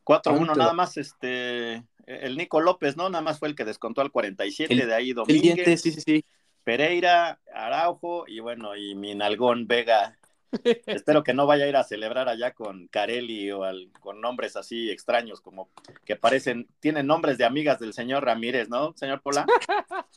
4-1 0.04 0.46
Tanto. 0.48 0.60
nada 0.60 0.74
más, 0.74 0.98
este, 0.98 1.84
el 2.08 2.38
Nico 2.38 2.62
López, 2.62 2.98
¿no? 2.98 3.10
Nada 3.10 3.22
más 3.24 3.38
fue 3.40 3.48
el 3.50 3.56
que 3.56 3.66
descontó 3.66 4.02
al 4.02 4.12
47, 4.12 4.74
El- 4.74 4.88
de 4.88 4.94
ahí 4.96 5.10
el 5.10 5.16
Domínguez, 5.16 5.44
diente, 5.56 5.78
sí, 5.78 5.92
sí, 5.92 6.02
sí. 6.02 6.26
Pereira, 6.64 7.40
Araujo 7.54 8.26
y 8.28 8.40
bueno, 8.40 8.76
y 8.76 8.96
mi 8.96 9.14
nalgón 9.16 9.68
Vega. 9.68 10.18
Espero 10.88 11.24
que 11.24 11.34
no 11.34 11.46
vaya 11.46 11.66
a 11.66 11.68
ir 11.68 11.76
a 11.76 11.84
celebrar 11.84 12.30
allá 12.30 12.54
con 12.54 12.88
Carelli 12.88 13.52
o 13.52 13.64
al- 13.64 13.90
con 14.00 14.22
nombres 14.22 14.56
así 14.56 14.90
extraños, 14.90 15.42
como 15.42 15.70
que 16.06 16.16
parecen, 16.16 16.68
tienen 16.80 17.06
nombres 17.08 17.38
de 17.38 17.46
amigas 17.46 17.80
del 17.80 17.94
señor 17.94 18.24
Ramírez, 18.26 18.70
¿no, 18.70 18.94
señor 18.96 19.22
Pola? 19.22 19.46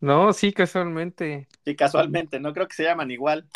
No, 0.00 0.32
sí, 0.32 0.52
casualmente. 0.52 1.48
Sí, 1.64 1.74
casualmente, 1.76 2.38
¿no? 2.38 2.52
Creo 2.52 2.68
que 2.68 2.74
se 2.74 2.84
llaman 2.84 3.10
igual, 3.10 3.46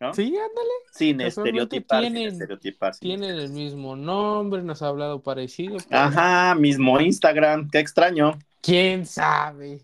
¿no? 0.00 0.14
Sí, 0.14 0.26
ándale. 0.26 0.70
Sin 0.92 1.20
estereotipar, 1.20 2.04
sin 2.04 2.12
tienen- 2.14 2.32
estereotipar. 2.32 2.94
sin 2.94 3.00
Tienen 3.20 3.36
el 3.38 3.50
mismo 3.50 3.96
nombre, 3.96 4.62
nos 4.62 4.82
ha 4.82 4.88
hablado 4.88 5.22
parecido. 5.22 5.76
pero 5.88 6.00
Ajá, 6.00 6.54
mismo 6.54 7.00
Instagram, 7.00 7.68
qué 7.70 7.78
extraño. 7.80 8.38
¿Quién 8.62 9.06
sabe? 9.06 9.80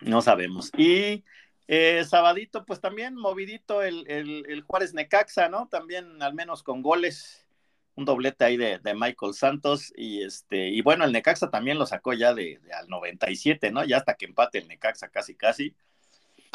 No 0.00 0.20
sabemos. 0.22 0.70
Y 0.76 1.24
eh, 1.68 2.04
sabadito, 2.06 2.64
pues 2.64 2.80
también 2.80 3.14
movidito 3.16 3.82
el, 3.82 4.04
el, 4.08 4.44
el 4.48 4.62
Juárez 4.62 4.92
Necaxa, 4.94 5.48
¿no? 5.48 5.68
También 5.68 6.22
al 6.22 6.34
menos 6.34 6.62
con 6.62 6.82
goles, 6.82 7.46
un 7.94 8.04
doblete 8.04 8.44
ahí 8.44 8.56
de, 8.56 8.78
de 8.80 8.94
Michael 8.94 9.34
Santos 9.34 9.92
y 9.96 10.22
este, 10.22 10.68
y 10.68 10.82
bueno, 10.82 11.04
el 11.04 11.12
Necaxa 11.12 11.50
también 11.50 11.78
lo 11.78 11.86
sacó 11.86 12.12
ya 12.12 12.34
de, 12.34 12.58
de 12.62 12.72
al 12.72 12.88
97, 12.88 13.70
¿no? 13.70 13.84
Ya 13.84 13.96
hasta 13.98 14.14
que 14.14 14.26
empate 14.26 14.58
el 14.58 14.68
Necaxa 14.68 15.08
casi 15.08 15.34
casi. 15.36 15.74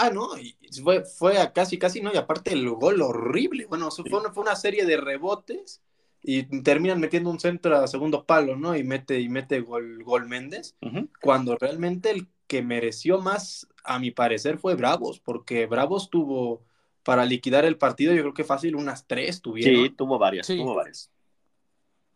Ah, 0.02 0.10
no, 0.12 0.38
y 0.38 0.56
fue, 0.82 1.04
fue 1.04 1.38
a 1.40 1.52
casi, 1.52 1.78
casi, 1.78 2.00
¿no? 2.02 2.14
Y 2.14 2.18
aparte 2.18 2.54
el 2.54 2.70
gol 2.70 3.02
horrible. 3.02 3.66
Bueno, 3.66 3.92
fue, 3.92 4.20
una, 4.20 4.32
fue 4.32 4.44
una 4.44 4.56
serie 4.56 4.86
de 4.86 4.96
rebotes 4.98 5.82
y 6.22 6.44
terminan 6.64 7.00
metiendo 7.02 7.30
un 7.30 7.40
centro 7.40 7.76
a 7.78 7.88
segundo 7.88 8.26
palo, 8.26 8.56
¿no? 8.56 8.76
Y 8.78 8.84
mete, 8.84 9.20
y 9.20 9.28
mete 9.30 9.60
gol, 9.60 10.04
gol 10.04 10.28
Méndez, 10.28 10.76
cuando 11.22 11.58
realmente 11.58 12.12
el 12.12 12.28
que 12.48 12.62
mereció 12.62 13.20
más, 13.20 13.68
a 13.84 14.00
mi 14.00 14.12
parecer, 14.12 14.58
fue 14.58 14.76
Bravos, 14.76 15.20
porque 15.20 15.66
Bravos 15.66 16.10
tuvo, 16.10 16.64
para 17.04 17.26
liquidar 17.26 17.66
el 17.66 17.78
partido, 17.78 18.14
yo 18.14 18.22
creo 18.22 18.34
que 18.34 18.44
fácil 18.44 18.76
unas 18.76 19.06
tres 19.06 19.42
tuvieron. 19.42 19.84
Sí, 19.84 19.90
tuvo 19.92 20.18
varias, 20.18 20.48
Sí. 20.48 20.58
tuvo 20.58 20.76
varias. 20.76 21.12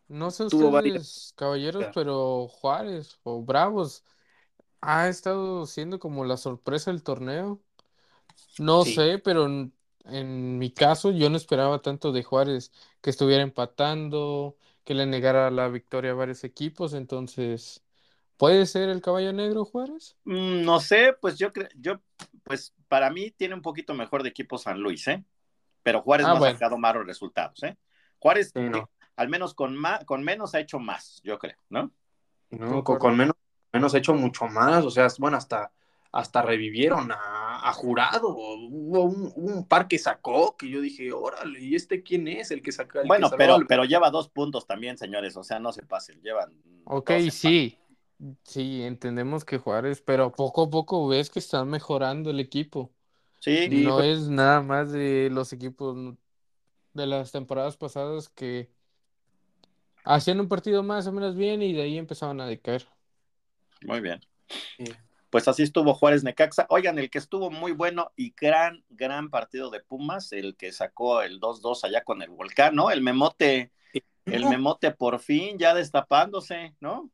No 0.07 0.31
sé 0.31 0.47
Tuvo 0.47 0.67
ustedes, 0.67 0.71
varias- 0.73 1.33
caballeros, 1.35 1.79
Claro. 1.83 1.91
pero 1.95 2.47
Juárez 2.47 3.19
o 3.23 3.41
Bravos 3.41 4.03
ha 4.81 5.07
estado 5.07 5.65
siendo 5.65 5.99
como 5.99 6.25
la 6.25 6.37
sorpresa 6.37 6.91
del 6.91 7.03
torneo. 7.03 7.61
No 8.57 8.85
Sí. 8.85 8.85
sé, 8.85 9.19
pero 9.19 9.45
en, 9.45 9.73
en 10.05 10.57
mi 10.59 10.71
caso 10.71 11.11
yo 11.11 11.29
no 11.29 11.37
esperaba 11.37 11.81
tanto 11.81 12.11
de 12.11 12.23
Juárez 12.23 12.71
que 13.01 13.09
estuviera 13.09 13.43
empatando, 13.43 14.57
que 14.83 14.93
le 14.93 15.05
negara 15.05 15.49
la 15.51 15.67
victoria 15.69 16.11
a 16.11 16.13
varios 16.15 16.43
equipos, 16.43 16.93
entonces 16.93 17.83
¿puede 18.37 18.65
ser 18.67 18.89
el 18.89 19.01
caballo 19.01 19.33
negro 19.33 19.65
Juárez? 19.65 20.17
Mm, 20.25 20.63
No 20.63 20.79
sé, 20.79 21.13
pues 21.19 21.37
yo 21.37 21.51
creo, 21.51 21.67
yo, 21.75 22.01
pues 22.43 22.73
para 22.87 23.09
mí 23.09 23.31
tiene 23.31 23.55
un 23.55 23.61
poquito 23.61 23.93
mejor 23.93 24.23
de 24.23 24.29
equipo 24.29 24.57
San 24.57 24.79
Luis, 24.79 25.07
¿eh? 25.07 25.23
Pero 25.83 26.01
Juárez 26.01 26.27
Ah, 26.27 26.33
no 26.33 26.37
ha 26.37 26.41
sacado 26.41 26.77
malos 26.77 27.05
resultados, 27.07 27.63
¿eh? 27.63 27.77
Juárez, 28.19 28.55
Sí, 28.55 28.59
no. 28.69 28.89
al 29.17 29.29
menos 29.29 29.53
con, 29.55 29.77
más, 29.77 30.05
con 30.05 30.23
menos 30.23 30.55
ha 30.55 30.59
hecho 30.61 30.79
más, 30.79 31.21
yo 31.23 31.39
creo, 31.39 31.57
¿no? 31.69 31.93
No, 32.51 32.83
con, 32.83 32.97
con 32.97 33.17
menos, 33.17 33.35
menos 33.71 33.93
hecho 33.95 34.13
mucho 34.13 34.45
más, 34.47 34.85
o 34.85 34.91
sea, 34.91 35.07
bueno, 35.19 35.37
hasta, 35.37 35.71
hasta 36.13 36.43
revivieron 36.43 37.11
a, 37.11 37.67
a 37.67 37.73
Jurado, 37.73 38.29
hubo 38.29 39.01
un, 39.03 39.33
un 39.35 39.67
par 39.67 39.87
que 39.87 39.97
sacó, 39.97 40.55
que 40.55 40.69
yo 40.69 40.79
dije, 40.79 41.11
órale, 41.11 41.59
¿y 41.59 41.73
este 41.75 42.03
quién 42.03 42.27
es? 42.27 42.51
El 42.51 42.61
que 42.61 42.71
saca 42.71 43.01
el 43.01 43.07
Bueno, 43.07 43.29
pero, 43.35 43.55
al- 43.55 43.65
pero 43.67 43.83
lleva 43.83 44.11
dos 44.11 44.29
puntos 44.29 44.67
también, 44.67 44.97
señores, 44.97 45.35
o 45.35 45.43
sea, 45.43 45.59
no 45.59 45.73
se 45.73 45.81
pasen, 45.83 46.21
llevan. 46.21 46.53
Ok, 46.85 47.11
sí, 47.31 47.79
sí, 48.43 48.83
entendemos 48.83 49.43
que 49.43 49.57
Juárez, 49.57 50.01
pero 50.01 50.31
poco 50.31 50.63
a 50.65 50.69
poco 50.69 51.07
ves 51.07 51.31
que 51.31 51.39
están 51.39 51.67
mejorando 51.67 52.29
el 52.29 52.39
equipo. 52.39 52.91
Sí, 53.39 53.67
No 53.69 53.95
pues- 53.95 54.19
es 54.19 54.29
nada 54.29 54.61
más 54.61 54.91
de 54.91 55.29
los 55.31 55.51
equipos 55.51 55.97
de 56.93 57.07
las 57.07 57.31
temporadas 57.31 57.75
pasadas 57.75 58.29
que 58.29 58.69
hacían 60.05 60.39
un 60.39 60.47
partido 60.47 60.83
más 60.83 61.07
o 61.07 61.11
menos 61.11 61.35
bien 61.35 61.63
y 61.63 61.73
de 61.73 61.81
ahí 61.81 61.97
empezaban 61.97 62.39
a 62.39 62.45
decaer. 62.45 62.87
Muy 63.81 63.99
bien. 63.99 64.21
Sí. 64.77 64.85
Pues 65.33 65.47
así 65.47 65.63
estuvo 65.63 65.95
Juárez 65.95 66.23
Necaxa. 66.23 66.67
Oigan, 66.69 66.99
el 66.99 67.09
que 67.09 67.17
estuvo 67.17 67.49
muy 67.49 67.71
bueno 67.71 68.11
y 68.15 68.35
gran, 68.39 68.85
gran 68.87 69.31
partido 69.31 69.71
de 69.71 69.79
Pumas, 69.79 70.31
el 70.31 70.55
que 70.55 70.71
sacó 70.71 71.23
el 71.23 71.39
2-2 71.39 71.85
allá 71.85 72.03
con 72.03 72.21
el 72.21 72.29
Volcán, 72.29 72.75
¿no? 72.75 72.91
El 72.91 73.01
Memote, 73.01 73.71
el 74.25 74.45
Memote 74.45 74.91
por 74.91 75.17
fin 75.17 75.57
ya 75.57 75.73
destapándose, 75.73 76.75
¿no? 76.79 77.09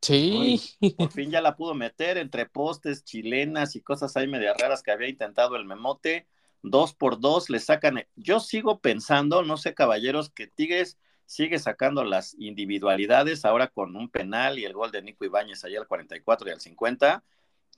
Sí. 0.00 0.60
Por 0.98 1.12
fin 1.12 1.30
ya 1.30 1.40
la 1.40 1.54
pudo 1.54 1.72
meter 1.74 2.18
entre 2.18 2.46
postes, 2.46 3.04
chilenas 3.04 3.76
y 3.76 3.80
cosas 3.80 4.16
ahí 4.16 4.26
media 4.26 4.54
raras 4.54 4.82
que 4.82 4.90
había 4.90 5.08
intentado 5.08 5.54
el 5.54 5.64
Memote. 5.64 6.26
Dos 6.62 6.94
por 6.94 7.20
dos 7.20 7.48
le 7.48 7.60
sacan. 7.60 8.04
Yo 8.16 8.40
sigo 8.40 8.80
pensando, 8.80 9.44
no 9.44 9.56
sé, 9.56 9.72
caballeros, 9.72 10.30
que 10.30 10.48
Tigres 10.48 10.98
sigue 11.26 11.60
sacando 11.60 12.02
las 12.02 12.34
individualidades 12.34 13.44
ahora 13.44 13.68
con 13.68 13.94
un 13.94 14.08
penal 14.08 14.58
y 14.58 14.64
el 14.64 14.72
gol 14.72 14.90
de 14.90 15.02
Nico 15.02 15.24
Ibáñez 15.24 15.64
allá 15.64 15.78
al 15.78 15.86
44 15.86 16.48
y 16.48 16.50
al 16.50 16.60
50 16.60 17.22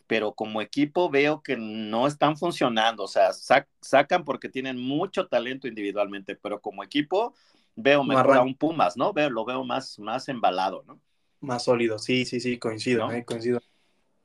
pero 0.06 0.32
como 0.32 0.60
equipo 0.60 1.08
veo 1.08 1.42
que 1.42 1.56
no 1.56 2.06
están 2.06 2.36
funcionando, 2.36 3.04
o 3.04 3.08
sea, 3.08 3.32
sac 3.32 3.68
sacan 3.80 4.24
porque 4.24 4.48
tienen 4.48 4.78
mucho 4.78 5.26
talento 5.28 5.66
individualmente, 5.68 6.36
pero 6.36 6.60
como 6.60 6.82
equipo 6.82 7.34
veo 7.74 8.04
mejor 8.04 8.26
Marran. 8.26 8.38
a 8.38 8.42
un 8.42 8.54
Pumas, 8.54 8.96
¿no? 8.96 9.12
Veo, 9.12 9.30
lo 9.30 9.44
veo 9.44 9.64
más, 9.64 9.98
más 9.98 10.28
embalado, 10.28 10.84
¿no? 10.86 11.00
Más 11.40 11.64
sólido, 11.64 11.98
sí, 11.98 12.24
sí, 12.24 12.40
sí, 12.40 12.58
coincido, 12.58 13.06
¿no? 13.06 13.12
eh, 13.12 13.24
coincido. 13.24 13.60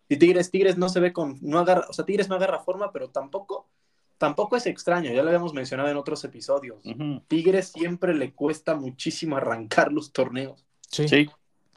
Y 0.08 0.18
Tigres, 0.18 0.52
Tigres 0.52 0.78
no 0.78 0.90
se 0.90 1.00
ve 1.00 1.14
con, 1.14 1.38
no 1.42 1.60
agarra, 1.60 1.86
o 1.90 1.94
sea, 1.94 2.06
Tigres 2.06 2.30
no 2.30 2.36
agarra 2.36 2.60
forma, 2.60 2.92
pero 2.92 3.10
tampoco, 3.10 3.70
tampoco 4.18 4.56
es 4.58 4.66
extraño, 4.66 5.12
ya 5.12 5.22
lo 5.22 5.30
habíamos 5.30 5.54
mencionado 5.54 5.90
en 5.90 5.98
otros 5.98 6.24
episodios. 6.24 6.84
Uh 6.86 6.92
-huh. 6.92 7.24
Tigres 7.28 7.70
siempre 7.70 8.14
le 8.14 8.34
cuesta 8.34 8.76
muchísimo 8.76 9.38
arrancar 9.38 9.92
los 9.92 10.12
torneos. 10.12 10.66
Sí. 10.90 11.08
sí. 11.08 11.30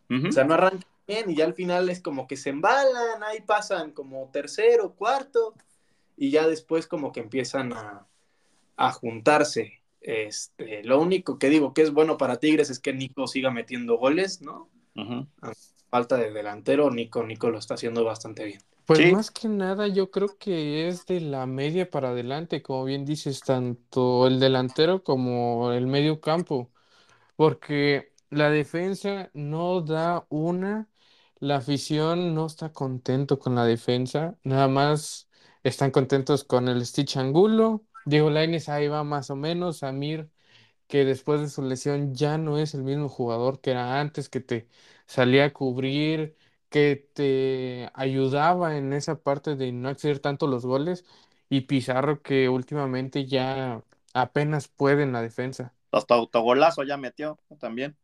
Uh 0.09 0.15
-huh. 0.15 0.29
O 0.29 0.33
sea, 0.33 0.45
no 0.45 0.55
arranca 0.55 0.87
bien 1.13 1.31
y 1.31 1.37
ya 1.37 1.45
al 1.45 1.55
final 1.55 1.89
es 1.91 2.01
como 2.01 2.27
que 2.27 2.37
se 2.37 2.51
embalan, 2.51 3.23
ahí 3.23 3.41
pasan 3.41 3.93
como 3.93 4.31
tercero, 4.33 4.95
cuarto 4.95 5.55
y 6.17 6.31
ya 6.31 6.47
después 6.47 6.87
como 6.87 7.13
que 7.13 7.21
empiezan 7.21 7.73
a, 7.73 8.07
a 8.77 8.93
juntarse. 8.93 9.83
Este, 10.01 10.83
lo 10.85 11.01
único 11.01 11.39
que 11.39 11.49
digo 11.49 11.73
que 11.75 11.83
es 11.83 11.93
bueno 11.93 12.17
para 12.17 12.39
Tigres 12.39 12.71
es 12.71 12.81
que 12.81 12.93
Nico 12.93 13.27
siga 13.27 13.51
metiendo 13.51 13.99
goles, 13.99 14.43
¿no? 14.43 14.69
Uh 14.97 15.01
-huh. 15.01 15.29
A 15.43 15.53
falta 15.91 16.17
de 16.17 16.33
delantero, 16.33 16.91
Nico, 16.91 17.23
Nico 17.23 17.51
lo 17.51 17.59
está 17.59 17.75
haciendo 17.75 18.03
bastante 18.05 18.45
bien. 18.45 18.63
Pues 18.87 18.99
sí. 18.99 19.13
más 19.13 19.31
que 19.31 19.49
nada 19.49 19.87
yo 19.87 20.11
creo 20.11 20.37
que 20.39 20.89
es 20.89 21.07
de 21.07 21.21
la 21.21 21.47
media 21.47 21.89
para 21.89 22.09
adelante, 22.11 22.63
como 22.63 22.85
bien 22.85 23.05
dices, 23.05 23.41
tanto 23.41 24.27
el 24.27 24.41
delantero 24.41 25.05
como 25.05 25.73
el 25.73 25.87
medio 25.87 26.21
campo, 26.21 26.73
porque 27.37 28.13
la 28.31 28.51
defensa 28.51 29.31
no 29.35 29.83
da 29.83 30.27
una 30.31 30.89
la 31.43 31.57
afición 31.57 32.35
no 32.35 32.47
está 32.47 32.73
contento 32.73 33.39
con 33.41 33.57
la 33.57 33.65
defensa, 33.65 34.39
nada 34.45 34.69
más 34.69 35.29
están 35.65 35.91
contentos 35.91 36.45
con 36.45 36.69
el 36.69 36.87
Stitch 36.87 37.17
Angulo. 37.17 37.85
Diego 38.05 38.31
Lainez 38.31 38.69
ahí 38.69 38.87
va 38.89 39.03
más 39.05 39.29
o 39.31 39.37
menos. 39.37 39.79
Samir, 39.79 40.31
que 40.89 41.05
después 41.05 41.41
de 41.41 41.49
su 41.51 41.63
lesión 41.63 42.15
ya 42.15 42.39
no 42.39 42.59
es 42.59 42.75
el 42.75 42.85
mismo 42.85 43.09
jugador 43.09 43.61
que 43.61 43.73
era 43.73 44.01
antes, 44.01 44.29
que 44.29 44.41
te 44.41 44.69
salía 45.07 45.47
a 45.47 45.53
cubrir, 45.53 46.37
que 46.71 46.97
te 47.15 47.91
ayudaba 47.95 48.77
en 48.77 48.93
esa 48.93 49.23
parte 49.23 49.57
de 49.57 49.73
no 49.73 49.89
acceder 49.89 50.21
tanto 50.21 50.47
los 50.47 50.65
goles. 50.67 51.05
Y 51.49 51.63
Pizarro, 51.63 52.23
que 52.23 52.49
últimamente 52.49 53.27
ya 53.27 53.83
apenas 54.15 54.69
puede 54.69 55.03
en 55.03 55.13
la 55.13 55.23
defensa. 55.23 55.75
Hasta 55.91 56.15
autogolazo 56.15 56.83
ya 56.85 56.97
metió 56.97 57.39
también. 57.61 57.97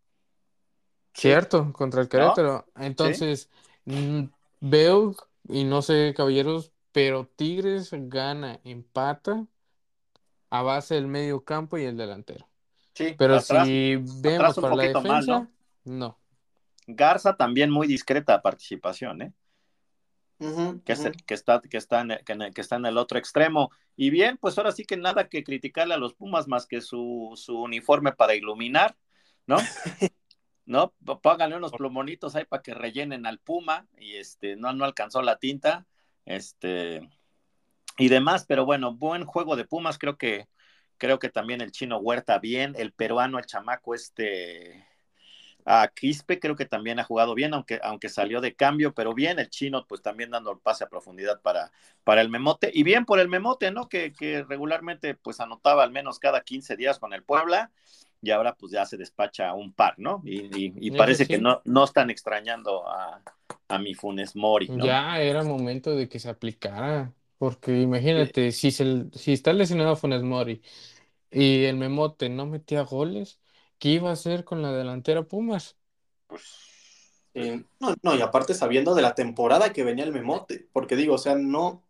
Cierto, 1.12 1.72
contra 1.72 2.02
el 2.02 2.08
Querétaro. 2.08 2.66
Entonces, 2.76 3.50
¿Sí? 3.86 4.30
veo, 4.60 5.14
y 5.48 5.64
no 5.64 5.82
sé, 5.82 6.14
caballeros, 6.16 6.72
pero 6.92 7.26
Tigres 7.36 7.90
gana, 7.92 8.60
empata 8.64 9.46
a 10.50 10.62
base 10.62 10.94
del 10.94 11.06
medio 11.06 11.44
campo 11.44 11.78
y 11.78 11.84
el 11.84 11.96
delantero. 11.96 12.48
Sí, 12.94 13.14
pero 13.16 13.36
atrás, 13.36 13.66
si 13.66 13.96
vemos 13.96 14.58
para 14.58 14.74
la 14.74 14.82
defensa, 14.82 15.08
mal, 15.08 15.26
¿no? 15.26 15.48
no. 15.84 16.18
Garza 16.86 17.36
también 17.36 17.70
muy 17.70 17.86
discreta 17.86 18.40
participación, 18.42 19.22
¿eh? 19.22 19.32
Uh 20.40 20.46
-huh, 20.46 20.84
que, 20.84 20.92
uh 20.92 20.96
-huh. 20.96 21.24
que, 21.24 21.34
está, 21.34 21.60
que, 21.60 21.76
está 21.76 22.00
en, 22.00 22.08
que, 22.24 22.50
que, 22.52 22.60
está 22.60 22.76
en 22.76 22.86
el 22.86 22.96
otro 22.96 23.18
extremo. 23.18 23.70
Y 23.96 24.10
bien, 24.10 24.36
pues 24.38 24.56
ahora 24.56 24.72
sí 24.72 24.84
que 24.84 24.96
nada 24.96 25.28
que 25.28 25.42
criticarle 25.44 25.94
a 25.94 25.98
los 25.98 26.14
Pumas 26.14 26.46
más 26.46 26.66
que 26.66 26.80
su, 26.80 27.32
su 27.36 27.60
uniforme 27.60 28.12
para 28.12 28.34
iluminar, 28.34 28.96
¿no? 29.46 29.56
¿no? 30.68 30.92
Pónganle 31.22 31.56
unos 31.56 31.72
plumonitos 31.72 32.36
ahí 32.36 32.44
para 32.44 32.62
que 32.62 32.74
rellenen 32.74 33.24
al 33.24 33.38
Puma 33.38 33.86
y 33.98 34.16
este, 34.16 34.54
no, 34.54 34.72
no 34.74 34.84
alcanzó 34.84 35.22
la 35.22 35.38
tinta, 35.38 35.86
este, 36.26 37.08
y 37.96 38.08
demás, 38.08 38.44
pero 38.46 38.66
bueno, 38.66 38.94
buen 38.94 39.24
juego 39.24 39.56
de 39.56 39.64
Pumas, 39.64 39.96
creo 39.96 40.18
que, 40.18 40.46
creo 40.98 41.18
que 41.18 41.30
también 41.30 41.62
el 41.62 41.72
chino 41.72 41.96
Huerta 41.96 42.38
bien, 42.38 42.74
el 42.76 42.92
peruano, 42.92 43.38
el 43.38 43.46
chamaco 43.46 43.94
este, 43.94 44.86
a 45.64 45.88
Quispe 45.88 46.38
creo 46.38 46.54
que 46.54 46.66
también 46.66 46.98
ha 46.98 47.04
jugado 47.04 47.34
bien, 47.34 47.54
aunque, 47.54 47.80
aunque 47.82 48.10
salió 48.10 48.42
de 48.42 48.54
cambio, 48.54 48.92
pero 48.92 49.14
bien, 49.14 49.38
el 49.38 49.48
chino 49.48 49.86
pues 49.86 50.02
también 50.02 50.30
dando 50.30 50.52
el 50.52 50.58
pase 50.58 50.84
a 50.84 50.90
profundidad 50.90 51.40
para, 51.40 51.72
para 52.04 52.20
el 52.20 52.28
Memote, 52.28 52.70
y 52.74 52.82
bien 52.82 53.06
por 53.06 53.20
el 53.20 53.28
Memote, 53.28 53.70
¿no? 53.70 53.88
Que, 53.88 54.12
que 54.12 54.42
regularmente 54.42 55.14
pues 55.14 55.40
anotaba 55.40 55.82
al 55.82 55.92
menos 55.92 56.18
cada 56.18 56.42
15 56.42 56.76
días 56.76 56.98
con 56.98 57.14
el 57.14 57.22
Puebla, 57.22 57.70
y 58.20 58.30
ahora 58.30 58.54
pues 58.54 58.72
ya 58.72 58.84
se 58.86 58.96
despacha 58.96 59.54
un 59.54 59.72
par, 59.72 59.94
¿no? 59.98 60.22
Y, 60.24 60.40
y, 60.66 60.74
y 60.80 60.90
parece 60.92 61.24
sí. 61.24 61.30
que 61.32 61.38
no, 61.38 61.60
no 61.64 61.84
están 61.84 62.10
extrañando 62.10 62.88
a, 62.88 63.22
a 63.68 63.78
mi 63.78 63.94
Funes 63.94 64.34
Mori. 64.34 64.68
¿no? 64.68 64.84
Ya 64.84 65.20
era 65.20 65.44
momento 65.44 65.94
de 65.94 66.08
que 66.08 66.18
se 66.18 66.28
aplicara, 66.28 67.14
porque 67.38 67.80
imagínate, 67.80 68.52
sí. 68.52 68.70
si, 68.70 68.70
se, 68.72 69.10
si 69.12 69.32
está 69.32 69.52
lesionado 69.52 69.96
Funes 69.96 70.22
Mori 70.22 70.62
y 71.30 71.64
el 71.64 71.76
Memote 71.76 72.28
no 72.28 72.46
metía 72.46 72.82
goles, 72.82 73.40
¿qué 73.78 73.90
iba 73.90 74.10
a 74.10 74.14
hacer 74.14 74.44
con 74.44 74.62
la 74.62 74.72
delantera 74.72 75.22
Pumas? 75.24 75.76
Pues 76.26 77.22
eh, 77.34 77.64
no, 77.80 77.94
no, 78.02 78.14
y 78.16 78.20
aparte 78.20 78.54
sabiendo 78.54 78.94
de 78.94 79.02
la 79.02 79.14
temporada 79.14 79.72
que 79.72 79.84
venía 79.84 80.04
el 80.04 80.12
Memote, 80.12 80.68
porque 80.72 80.96
digo, 80.96 81.14
o 81.14 81.18
sea, 81.18 81.36
no, 81.36 81.84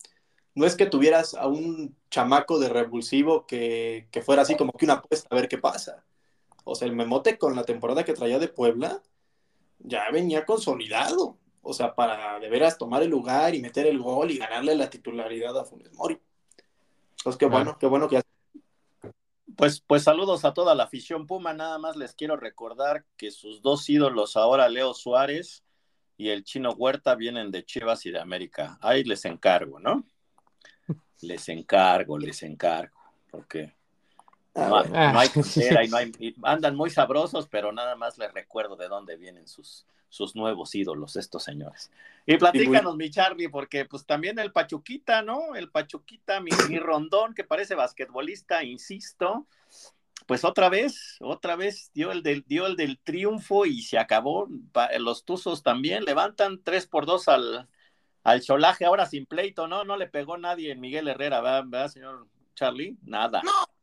no 0.54 0.66
es 0.66 0.76
que 0.76 0.87
tuvieras 0.87 1.35
a 1.35 1.47
un 1.49 1.97
chamaco 2.11 2.58
de 2.58 2.68
revulsivo 2.68 3.47
que, 3.47 4.08
que 4.11 4.23
fuera 4.23 4.42
así 4.42 4.56
como 4.56 4.73
que 4.73 4.85
una 4.87 4.94
apuesta 4.94 5.28
a 5.30 5.37
ver 5.37 5.49
qué 5.49 5.58
pasa. 5.58 6.04
O 6.70 6.75
sea, 6.75 6.87
el 6.87 6.94
Memote 6.94 7.38
con 7.38 7.56
la 7.56 7.64
temporada 7.64 8.04
que 8.04 8.12
traía 8.12 8.38
de 8.38 8.48
Puebla 8.48 9.02
ya 9.78 10.10
venía 10.12 10.44
consolidado. 10.44 11.38
O 11.62 11.72
sea, 11.72 11.94
para 11.94 12.38
de 12.38 12.48
veras 12.50 12.76
tomar 12.76 13.02
el 13.02 13.08
lugar 13.08 13.54
y 13.54 13.62
meter 13.62 13.87
el 13.87 13.98
gol 13.98 14.30
y 14.30 14.38
ganarle 14.38 14.75
la 14.75 14.90
titularidad 14.90 15.58
a 15.58 15.64
Funes 15.64 15.92
Mori. 15.94 16.20
Pues 17.25 17.37
qué 17.37 17.46
bueno, 17.46 17.72
ah. 17.75 17.76
qué 17.80 17.87
bueno 17.87 18.06
que 18.06 18.20
pues, 19.56 19.80
pues 19.80 20.04
saludos 20.04 20.44
a 20.44 20.52
toda 20.52 20.75
la 20.75 20.84
afición 20.84 21.26
Puma. 21.26 21.54
Nada 21.54 21.78
más 21.78 21.96
les 21.96 22.14
quiero 22.14 22.37
recordar 22.37 23.06
que 23.16 23.30
sus 23.30 23.62
dos 23.62 23.88
ídolos 23.88 24.37
ahora, 24.37 24.68
Leo 24.68 24.92
Suárez 24.92 25.64
y 26.18 26.28
el 26.28 26.44
chino 26.44 26.72
Huerta, 26.72 27.14
vienen 27.14 27.50
de 27.50 27.64
Chivas 27.64 28.04
y 28.04 28.10
de 28.10 28.20
América. 28.20 28.78
Ahí 28.82 29.04
les 29.04 29.25
encargo, 29.25 29.80
¿no? 29.80 30.04
Les 31.22 31.48
encargo, 31.48 32.16
les 32.16 32.44
encargo. 32.44 33.00
Porque 33.28 33.77
no, 34.58 34.84
no 34.84 35.18
hay 35.18 35.28
cantera 35.28 35.84
y 35.84 35.88
no 35.88 35.96
hay, 35.96 36.12
y 36.18 36.34
andan 36.42 36.76
muy 36.76 36.90
sabrosos, 36.90 37.46
pero 37.48 37.72
nada 37.72 37.96
más 37.96 38.18
les 38.18 38.32
recuerdo 38.32 38.76
de 38.76 38.88
dónde 38.88 39.16
vienen 39.16 39.46
sus, 39.46 39.86
sus 40.08 40.34
nuevos 40.34 40.74
ídolos, 40.74 41.16
estos 41.16 41.44
señores. 41.44 41.90
Y 42.26 42.36
platícanos, 42.36 42.96
mi 42.96 43.10
Charlie, 43.10 43.48
porque 43.48 43.84
pues 43.84 44.04
también 44.04 44.38
el 44.38 44.52
Pachuquita, 44.52 45.22
¿no? 45.22 45.54
El 45.54 45.70
Pachuquita, 45.70 46.40
mi, 46.40 46.50
mi 46.68 46.78
rondón, 46.78 47.34
que 47.34 47.44
parece 47.44 47.74
basquetbolista, 47.74 48.64
insisto, 48.64 49.46
pues 50.26 50.44
otra 50.44 50.68
vez, 50.68 51.16
otra 51.20 51.56
vez 51.56 51.90
dio 51.94 52.12
el 52.12 52.22
del, 52.22 52.44
dio 52.46 52.66
el 52.66 52.76
del 52.76 52.98
triunfo 52.98 53.64
y 53.64 53.82
se 53.82 53.98
acabó. 53.98 54.48
Los 54.98 55.24
Tuzos 55.24 55.62
también 55.62 56.04
levantan 56.04 56.62
3 56.62 56.86
por 56.86 57.06
2 57.06 57.28
al, 57.28 57.68
al 58.24 58.40
Cholaje, 58.42 58.84
ahora 58.84 59.06
sin 59.06 59.24
pleito, 59.24 59.68
¿no? 59.68 59.84
No 59.84 59.96
le 59.96 60.06
pegó 60.06 60.36
nadie 60.36 60.72
en 60.72 60.80
Miguel 60.80 61.08
Herrera, 61.08 61.40
¿verdad, 61.40 61.64
¿verdad 61.66 61.88
señor 61.88 62.26
Charlie? 62.54 62.96
Nada. 63.02 63.40
No 63.42 63.77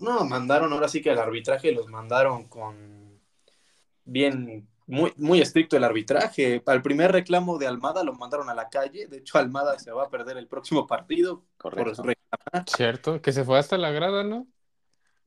no, 0.00 0.24
mandaron 0.24 0.72
ahora 0.72 0.88
sí 0.88 1.02
que 1.02 1.10
el 1.10 1.18
arbitraje 1.18 1.72
los 1.72 1.88
mandaron 1.88 2.48
con 2.48 3.20
bien, 4.04 4.68
muy, 4.86 5.12
muy 5.16 5.40
estricto 5.40 5.76
el 5.76 5.84
arbitraje. 5.84 6.60
Para 6.60 6.76
el 6.76 6.82
primer 6.82 7.12
reclamo 7.12 7.58
de 7.58 7.66
Almada 7.66 8.04
lo 8.04 8.14
mandaron 8.14 8.48
a 8.48 8.54
la 8.54 8.68
calle. 8.68 9.06
De 9.08 9.18
hecho, 9.18 9.38
Almada 9.38 9.78
se 9.78 9.90
va 9.90 10.04
a 10.04 10.10
perder 10.10 10.36
el 10.38 10.46
próximo 10.46 10.86
partido. 10.86 11.44
Correcto. 11.58 12.02
Por 12.02 12.16
Cierto, 12.66 13.20
que 13.20 13.32
se 13.32 13.44
fue 13.44 13.58
hasta 13.58 13.76
la 13.76 13.90
grada, 13.90 14.24
¿no? 14.24 14.46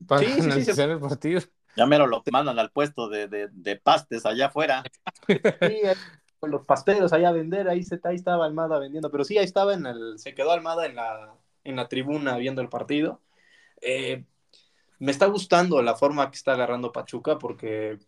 Para 0.06 0.22
sí, 0.22 0.32
analizar 0.40 0.74
sí, 0.74 0.82
sí, 0.82 0.90
el 0.90 1.00
partido. 1.00 1.40
Ya 1.76 1.86
mero 1.86 2.06
lo 2.06 2.22
mandan 2.32 2.58
al 2.58 2.70
puesto 2.70 3.08
de, 3.08 3.28
de, 3.28 3.48
de 3.52 3.76
pastes 3.76 4.26
allá 4.26 4.46
afuera. 4.46 4.82
Sí, 5.28 5.82
con 6.38 6.50
los 6.50 6.64
pasteros 6.64 7.12
allá 7.12 7.28
a 7.28 7.32
vender, 7.32 7.68
ahí, 7.68 7.82
se, 7.82 8.00
ahí 8.04 8.16
estaba 8.16 8.46
Almada 8.46 8.78
vendiendo. 8.78 9.10
Pero 9.10 9.24
sí, 9.24 9.36
ahí 9.38 9.44
estaba 9.44 9.74
en 9.74 9.86
el, 9.86 10.18
se 10.18 10.34
quedó 10.34 10.52
Almada 10.52 10.86
en 10.86 10.96
la, 10.96 11.34
en 11.64 11.76
la 11.76 11.86
tribuna 11.88 12.38
viendo 12.38 12.62
el 12.62 12.68
partido 12.68 13.20
eh, 13.80 14.24
me 14.98 15.10
está 15.10 15.26
gustando 15.26 15.82
la 15.82 15.96
forma 15.96 16.30
que 16.30 16.36
está 16.36 16.52
agarrando 16.52 16.92
Pachuca 16.92 17.38
porque 17.38 17.98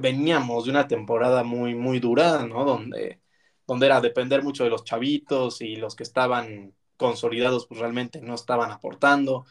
veníamos 0.00 0.64
de 0.64 0.70
una 0.70 0.88
temporada 0.88 1.44
muy, 1.44 1.74
muy 1.74 2.00
dura, 2.00 2.46
¿no? 2.46 2.64
Donde, 2.64 3.20
donde 3.66 3.86
era 3.86 4.00
depender 4.00 4.42
mucho 4.42 4.64
de 4.64 4.70
los 4.70 4.84
chavitos 4.84 5.60
y 5.60 5.76
los 5.76 5.96
que 5.96 6.04
estaban 6.04 6.74
consolidados, 6.96 7.66
pues 7.66 7.80
realmente 7.80 8.20
no 8.20 8.34
estaban 8.34 8.70
aportando. 8.70 9.44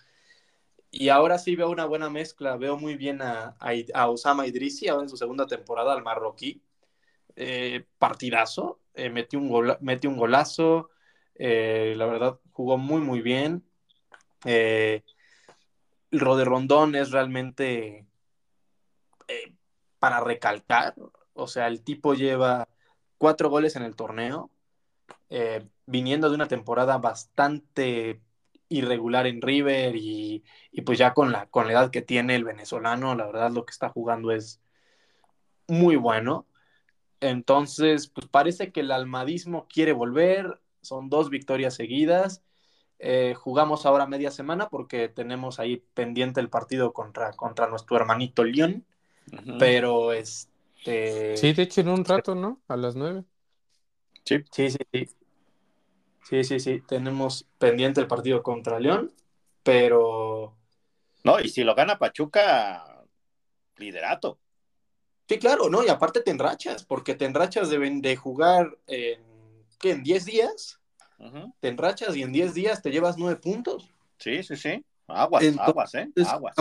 Y 0.90 1.10
ahora 1.10 1.38
sí 1.38 1.56
veo 1.56 1.70
una 1.70 1.86
buena 1.86 2.10
mezcla, 2.10 2.58
veo 2.58 2.78
muy 2.78 2.96
bien 2.96 3.22
a, 3.22 3.56
Osama 4.10 4.48
Idrisi, 4.48 4.88
ahora 4.88 5.04
en 5.04 5.10
su 5.10 5.18
segunda 5.18 5.46
temporada 5.48 5.94
al 5.94 6.04
marroquí. 6.04 6.62
Eh, 7.36 7.86
partidazo, 7.98 8.82
eh, 8.94 9.10
metió, 9.10 9.40
un 9.40 9.50
golazo, 10.18 10.90
la 11.36 12.06
verdad 12.06 12.40
jugó 12.52 12.78
muy, 12.78 13.02
muy 13.02 13.22
bien. 13.22 13.64
Eh, 14.46 15.04
Rode 16.12 16.46
Rondón 16.46 16.96
es 16.96 17.12
realmente 17.12 18.06
para 20.00 20.20
recalcar, 20.20 20.96
o 21.34 21.48
sea, 21.48 21.68
el 21.68 21.84
tipo 21.84 22.14
lleva 22.14 22.68
cuatro 23.18 23.50
goles 23.50 23.76
en 23.76 23.84
el 23.84 23.96
torneo, 23.96 24.52
viniendo 25.86 26.30
de 26.30 26.36
una 26.36 26.48
temporada 26.48 26.98
bastante 26.98 28.22
irregular 28.68 29.28
en 29.28 29.42
River 29.42 29.96
y, 29.96 30.44
pues 30.86 30.98
ya 30.98 31.14
con 31.14 31.32
la, 31.32 31.48
con 31.48 31.68
la 31.68 31.74
edad 31.74 31.92
que 31.92 32.02
tiene 32.02 32.36
el 32.36 32.46
venezolano, 32.46 33.16
la 33.16 33.26
verdad 33.26 33.52
lo 33.52 33.66
que 33.66 33.72
está 33.72 33.90
jugando 33.90 34.32
es 34.32 34.62
muy 35.68 35.96
bueno. 35.96 36.48
Entonces, 37.20 38.08
pues 38.08 38.28
parece 38.28 38.72
que 38.72 38.80
el 38.80 38.92
almadismo 38.92 39.68
quiere 39.68 39.94
volver, 39.94 40.60
son 40.82 41.10
dos 41.10 41.30
victorias 41.30 41.76
seguidas. 41.76 42.42
Eh, 43.04 43.34
jugamos 43.34 43.88
ahora 43.88 44.06
media 44.06 44.30
semana 44.30 44.70
porque 44.70 45.10
tenemos 45.10 45.60
ahí 45.60 45.84
pendiente 45.96 46.40
el 46.40 46.50
partido 46.50 46.94
contra, 46.94 47.34
contra 47.34 47.68
nuestro 47.68 47.98
hermanito 47.98 48.44
León, 48.44 48.86
pero 49.58 50.14
este... 50.14 51.36
Sí, 51.36 51.54
de 51.54 51.64
hecho 51.64 51.82
en 51.82 51.90
un 51.90 52.06
rato, 52.06 52.36
¿no? 52.36 52.62
A 52.68 52.78
las 52.78 52.96
nueve. 52.96 53.24
Sí. 54.24 54.44
Sí, 54.52 54.70
sí, 54.70 54.78
sí. 54.94 55.10
Sí, 56.30 56.44
sí, 56.44 56.60
sí. 56.60 56.82
Tenemos 56.88 57.48
pendiente 57.58 58.02
el 58.02 58.08
partido 58.08 58.44
contra 58.44 58.80
León, 58.80 59.12
pero. 59.64 60.56
No, 61.24 61.40
y 61.40 61.50
si 61.50 61.64
lo 61.64 61.76
gana 61.76 61.98
Pachuca, 61.98 63.04
liderato. 63.78 64.40
Sí, 65.28 65.40
claro, 65.40 65.70
¿no? 65.70 65.84
Y 65.84 65.90
aparte 65.90 66.22
te 66.22 66.32
enrachas, 66.32 66.86
porque 66.86 67.16
te 67.16 67.26
enrachas 67.26 67.70
de, 67.70 67.80
de 67.80 68.16
jugar 68.16 68.78
en, 68.88 69.22
¿qué? 69.80 69.92
¿En 69.92 70.04
10 70.04 70.26
días? 70.26 70.81
Te 71.60 71.68
enrachas 71.68 72.16
y 72.16 72.24
en 72.24 72.32
10 72.32 72.54
días 72.54 72.82
te 72.82 72.90
llevas 72.90 73.18
9 73.18 73.40
puntos. 73.40 73.90
Sí, 74.18 74.44
sí, 74.44 74.56
sí. 74.56 74.84
Aguas, 75.08 75.44
aguas, 75.60 75.96
¿eh? 75.96 76.10
Aguas. 76.26 76.56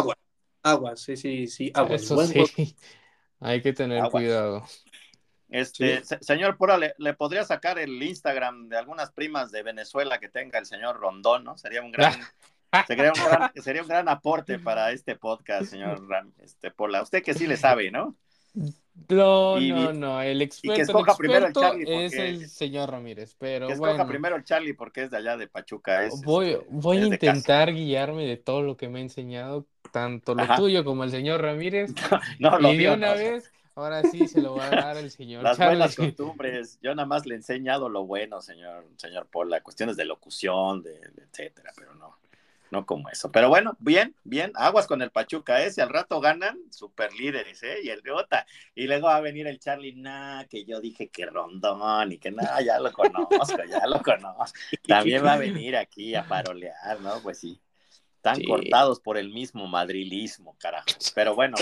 Aguas, 0.62 1.00
sí, 1.00 1.16
sí, 1.16 1.46
sí. 1.46 1.70
Aguas. 1.74 2.02
Eso 2.02 2.26
sí. 2.26 2.76
Hay 3.40 3.62
que 3.62 3.72
tener 3.72 4.02
cuidado. 4.10 4.64
Este, 5.48 6.02
señor 6.20 6.56
Pura, 6.56 6.78
¿le, 6.78 7.14
podría 7.14 7.42
sacar 7.44 7.78
el 7.78 8.00
Instagram 8.00 8.68
de 8.68 8.76
algunas 8.76 9.10
primas 9.10 9.50
de 9.50 9.62
Venezuela 9.62 10.20
que 10.20 10.28
tenga 10.28 10.58
el 10.58 10.66
señor 10.66 11.00
Rondón, 11.00 11.42
¿no? 11.42 11.58
Sería 11.58 11.82
un 11.82 11.90
gran, 11.90 12.12
sería 12.86 13.12
un 13.12 13.24
gran, 13.24 13.52
sería 13.56 13.82
un 13.82 13.88
gran 13.88 14.08
aporte 14.08 14.60
para 14.60 14.92
este 14.92 15.16
podcast, 15.16 15.70
señor 15.70 16.06
este, 16.38 16.70
Pola. 16.70 17.02
Usted 17.02 17.22
que 17.22 17.34
sí 17.34 17.48
le 17.48 17.56
sabe, 17.56 17.90
¿no? 17.90 18.14
No, 19.08 19.58
no, 19.58 19.92
no, 19.92 20.20
el 20.20 20.42
experto, 20.42 20.76
que 20.76 20.82
escoja 20.82 21.16
primero 21.16 21.46
el 21.46 21.52
Charlie 21.52 22.04
es 22.04 22.12
el 22.14 22.48
señor 22.48 22.90
Ramírez, 22.90 23.34
pero 23.38 23.66
que 23.66 23.72
escoja 23.72 24.06
primero 24.06 24.36
el 24.36 24.44
Charlie 24.44 24.74
porque 24.74 25.04
es 25.04 25.10
de 25.10 25.16
allá 25.16 25.36
de 25.36 25.48
Pachuca. 25.48 26.08
voy 26.24 26.50
este, 26.50 26.66
voy 26.68 26.98
a 26.98 27.06
intentar 27.06 27.72
guiarme 27.72 28.26
de 28.26 28.36
todo 28.36 28.62
lo 28.62 28.76
que 28.76 28.88
me 28.88 28.98
ha 28.98 29.02
enseñado, 29.02 29.66
tanto 29.90 30.34
lo 30.34 30.46
tuyo 30.54 30.84
como 30.84 31.04
el 31.04 31.10
señor 31.10 31.42
Ramírez. 31.42 31.92
No, 32.38 32.72
y 32.72 32.76
de 32.76 32.90
una 32.90 33.14
vez 33.14 33.50
Ahora 33.80 34.02
sí 34.02 34.26
se 34.28 34.42
lo 34.42 34.56
va 34.56 34.66
a 34.66 34.70
dar 34.70 34.96
el 34.98 35.10
señor 35.10 35.42
Las 35.44 35.56
buenas 35.56 35.96
costumbres. 35.96 36.78
Yo 36.82 36.94
nada 36.94 37.06
más 37.06 37.24
le 37.24 37.34
he 37.34 37.36
enseñado 37.36 37.88
lo 37.88 38.04
bueno, 38.04 38.42
señor, 38.42 38.86
señor 38.96 39.26
Pola, 39.28 39.62
cuestiones 39.62 39.96
de 39.96 40.04
locución, 40.04 40.82
de, 40.82 41.00
etcétera, 41.16 41.72
pero 41.76 41.94
no, 41.94 42.18
no 42.70 42.86
como 42.86 43.08
eso. 43.08 43.30
Pero 43.30 43.48
bueno, 43.48 43.76
bien, 43.80 44.14
bien, 44.24 44.52
aguas 44.54 44.86
con 44.86 45.02
el 45.02 45.10
Pachuca, 45.10 45.62
¿eh? 45.62 45.70
Si 45.70 45.80
al 45.80 45.88
rato 45.88 46.20
ganan, 46.20 46.58
super 46.70 47.12
líderes, 47.12 47.62
¿eh? 47.62 47.78
Y 47.82 47.90
el 47.90 48.02
Gota. 48.02 48.46
Y 48.74 48.86
luego 48.86 49.08
va 49.08 49.16
a 49.16 49.20
venir 49.20 49.46
el 49.46 49.58
Charlie, 49.58 49.94
nah, 49.96 50.44
que 50.44 50.64
yo 50.64 50.80
dije 50.80 51.08
que 51.08 51.26
Rondón 51.26 52.12
y 52.12 52.18
que 52.18 52.30
nada, 52.30 52.60
ya 52.62 52.78
lo 52.78 52.92
conozco, 52.92 53.62
ya 53.68 53.86
lo 53.86 54.00
conozco. 54.02 54.58
También 54.86 55.24
va 55.24 55.34
a 55.34 55.38
venir 55.38 55.76
aquí 55.76 56.14
a 56.14 56.24
parolear, 56.26 57.00
¿no? 57.00 57.20
Pues 57.22 57.38
sí. 57.38 57.60
Están 58.22 58.42
cortados 58.44 59.00
por 59.00 59.16
el 59.16 59.30
mismo 59.30 59.66
madrilismo, 59.66 60.54
carajo. 60.58 60.84
Pero 61.14 61.34
bueno, 61.34 61.56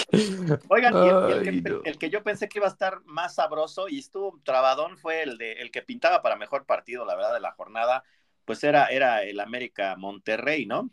oigan, 0.69 0.93
el, 0.97 1.99
que, 1.99 2.11
yo 2.11 2.25
pensé 2.25 2.49
que 2.49 2.59
iba 2.59 2.67
a 2.67 2.71
estar 2.71 3.01
más 3.05 3.37
sabroso 3.37 3.89
y 3.89 4.01
estuvo 4.01 4.41
trabadón 4.43 4.99
fue 4.99 5.23
el 5.23 5.39
de 5.39 5.53
el 5.53 5.71
que 5.71 5.83
pintaba 5.83 6.21
para 6.21 6.35
mejor 6.35 6.67
partido, 6.67 7.05
la 7.05 7.15
verdad, 7.15 7.35
de 7.35 7.39
la 7.39 7.53
jornada, 7.53 8.03
pues 8.49 8.65
era, 8.65 8.87
era 8.87 9.25
el 9.25 9.41
América 9.41 9.95
Monterrey, 9.99 10.65
¿no? 10.65 10.89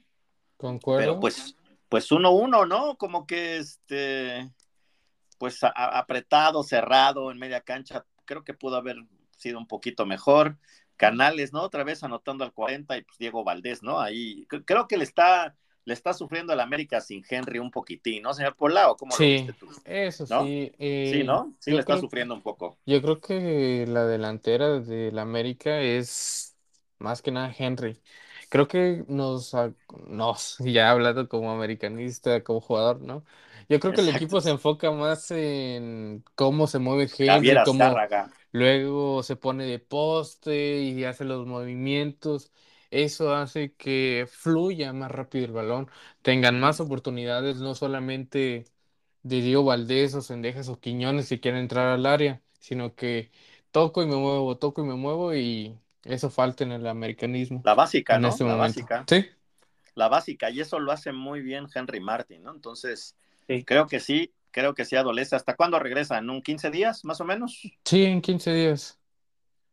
Concuerdo. 0.57 0.99
Pero 0.99 1.19
pues, 1.21 1.55
pues 1.87 2.11
uno 2.11 2.31
uno, 2.31 2.65
¿no? 2.65 2.97
Como 2.97 3.25
que 3.25 3.59
este, 3.59 4.51
pues 5.37 5.59
apretado, 5.63 6.63
cerrado 6.63 7.31
en 7.31 7.37
media 7.37 7.61
cancha, 7.61 8.05
creo 8.25 8.43
que 8.43 8.53
pudo 8.53 8.75
haber 8.75 8.97
sido 9.31 9.57
un 9.57 9.67
poquito 9.67 10.05
mejor. 10.05 10.57
Canales, 10.97 11.53
¿no? 11.53 11.61
Otra 11.61 11.85
vez 11.85 12.03
anotando 12.03 12.43
al 12.43 12.51
40 12.51 12.97
y 12.97 13.03
pues 13.03 13.17
Diego 13.17 13.45
Valdés, 13.45 13.81
¿no? 13.83 14.01
Ahí 14.01 14.45
creo 14.65 14.89
que 14.89 14.97
le 14.97 15.05
está 15.05 15.55
le 15.85 15.93
está 15.93 16.13
sufriendo 16.13 16.51
el 16.51 16.59
América 16.59 16.99
sin 16.99 17.23
Henry 17.29 17.59
un 17.59 17.71
poquitín, 17.71 18.23
¿no, 18.23 18.33
señor 18.33 18.55
Polao? 18.55 18.97
¿Cómo 18.97 19.13
sí, 19.13 19.23
lo 19.23 19.45
viste 19.45 19.53
tú? 19.53 19.67
Eso 19.85 20.25
sí. 20.25 20.73
Eh, 20.77 21.11
sí, 21.13 21.23
¿no? 21.23 21.55
Sí 21.59 21.71
le 21.71 21.79
está 21.79 21.97
sufriendo 21.97 22.33
un 22.33 22.41
poco. 22.41 22.77
Yo 22.85 23.01
creo 23.01 23.21
que 23.21 23.85
la 23.87 24.05
delantera 24.05 24.79
del 24.79 25.17
América 25.19 25.79
es 25.79 26.54
más 26.99 27.21
que 27.21 27.31
nada 27.31 27.53
Henry. 27.58 28.01
Creo 28.49 28.67
que 28.67 29.03
nos, 29.08 29.53
nos 30.08 30.58
ya 30.60 30.91
hablado 30.91 31.27
como 31.29 31.51
americanista, 31.51 32.43
como 32.43 32.62
jugador, 32.62 33.01
¿no? 33.01 33.23
Yo 33.69 33.79
creo 33.79 33.93
que 33.93 34.01
el 34.01 34.10
equipo 34.10 34.41
se 34.41 34.51
enfoca 34.51 34.91
más 34.91 35.31
en 35.31 36.23
cómo 36.36 36.67
se 36.67 36.79
mueve 36.79 37.10
Henry, 37.17 37.62
cómo 37.62 38.03
luego 38.51 39.23
se 39.23 39.36
pone 39.36 39.65
de 39.65 39.79
poste 39.79 40.81
y 40.81 41.03
hace 41.03 41.25
los 41.25 41.45
movimientos. 41.47 42.51
Eso 42.91 43.34
hace 43.36 43.73
que 43.75 44.27
fluya 44.31 44.93
más 44.93 45.12
rápido 45.12 45.45
el 45.45 45.51
balón, 45.51 45.89
tengan 46.21 46.60
más 46.60 46.79
oportunidades, 46.79 47.58
no 47.58 47.75
solamente 47.75 48.65
de 49.23 49.41
Diego 49.41 49.63
Valdés 49.65 50.13
o 50.15 50.21
Sendejas 50.21 50.69
o 50.69 50.79
Quiñones 50.79 51.27
si 51.27 51.39
quieren 51.39 51.62
entrar 51.62 51.88
al 51.88 52.05
área, 52.05 52.41
sino 52.60 52.95
que 52.95 53.31
toco 53.71 54.03
y 54.03 54.08
me 54.08 54.15
muevo, 54.15 54.58
toco 54.58 54.84
y 54.84 54.86
me 54.88 54.95
muevo 54.95 55.34
y 55.36 55.77
eso 56.05 56.29
falta 56.29 56.63
en 56.63 56.71
el 56.71 56.85
americanismo. 56.85 57.61
La 57.65 57.73
básica, 57.73 58.19
¿no? 58.19 58.29
Este 58.29 58.43
la 58.45 58.55
básica. 58.55 59.03
Sí. 59.09 59.25
La 59.95 60.07
básica, 60.07 60.49
y 60.51 60.59
eso 60.59 60.79
lo 60.79 60.91
hace 60.91 61.11
muy 61.11 61.41
bien 61.41 61.67
Henry 61.73 61.99
Martin, 61.99 62.43
¿no? 62.43 62.53
Entonces, 62.53 63.15
creo 63.65 63.87
que 63.87 63.99
sí, 63.99 64.33
creo 64.51 64.75
que 64.75 64.85
sí 64.85 64.95
adolece. 64.95 65.35
¿Hasta 65.35 65.55
cuándo 65.55 65.79
regresa? 65.79 66.17
¿En 66.17 66.29
un 66.29 66.41
15 66.41 66.69
días, 66.69 67.03
más 67.05 67.19
o 67.21 67.25
menos? 67.25 67.59
Sí, 67.83 68.05
en 68.05 68.21
15 68.21 68.53
días. 68.53 68.99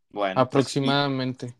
Bueno. 0.09 0.35
Pues, 0.35 0.47
Aproximadamente. 0.47 1.55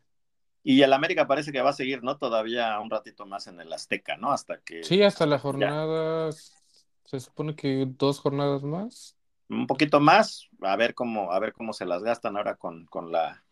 y, 0.63 0.81
el 0.81 0.93
América 0.93 1.27
parece 1.27 1.51
que 1.51 1.61
va 1.61 1.69
a 1.69 1.73
seguir, 1.73 2.03
¿no? 2.03 2.17
Todavía 2.17 2.79
un 2.79 2.89
ratito 2.89 3.25
más 3.25 3.47
en 3.47 3.59
el 3.59 3.71
Azteca, 3.71 4.17
¿no? 4.17 4.31
Hasta 4.31 4.59
que. 4.59 4.83
Sí, 4.83 5.03
hasta 5.03 5.25
la 5.25 5.37
jornada. 5.37 6.31
Se 6.31 7.19
supone 7.19 7.55
que 7.55 7.85
dos 7.87 8.19
jornadas 8.19 8.63
más. 8.63 9.15
Un 9.49 9.67
poquito 9.67 9.99
más, 9.99 10.47
a 10.61 10.75
ver 10.77 10.95
cómo, 10.95 11.31
a 11.31 11.39
ver 11.39 11.53
cómo 11.53 11.73
se 11.73 11.85
las 11.85 12.01
gastan 12.01 12.37
ahora 12.37 12.55
con, 12.55 12.85
con 12.85 13.11
la, 13.11 13.43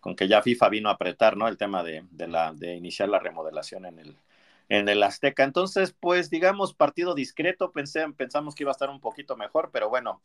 con 0.00 0.16
que 0.16 0.28
ya 0.28 0.42
FIFA 0.42 0.68
vino 0.68 0.88
a 0.88 0.92
apretar, 0.92 1.36
¿no? 1.36 1.48
El 1.48 1.56
tema 1.56 1.82
de, 1.82 2.04
de 2.10 2.28
la, 2.28 2.52
de 2.52 2.74
iniciar 2.74 3.08
la 3.08 3.18
remodelación 3.18 3.86
en 3.86 3.98
el, 3.98 4.16
en 4.68 4.88
el 4.88 5.02
Azteca. 5.02 5.44
Entonces, 5.44 5.94
pues 5.98 6.30
digamos, 6.30 6.74
partido 6.74 7.14
discreto, 7.14 7.72
pensé, 7.72 8.06
pensamos 8.16 8.54
que 8.54 8.64
iba 8.64 8.70
a 8.70 8.72
estar 8.72 8.90
un 8.90 9.00
poquito 9.00 9.36
mejor, 9.36 9.70
pero 9.72 9.88
bueno, 9.88 10.22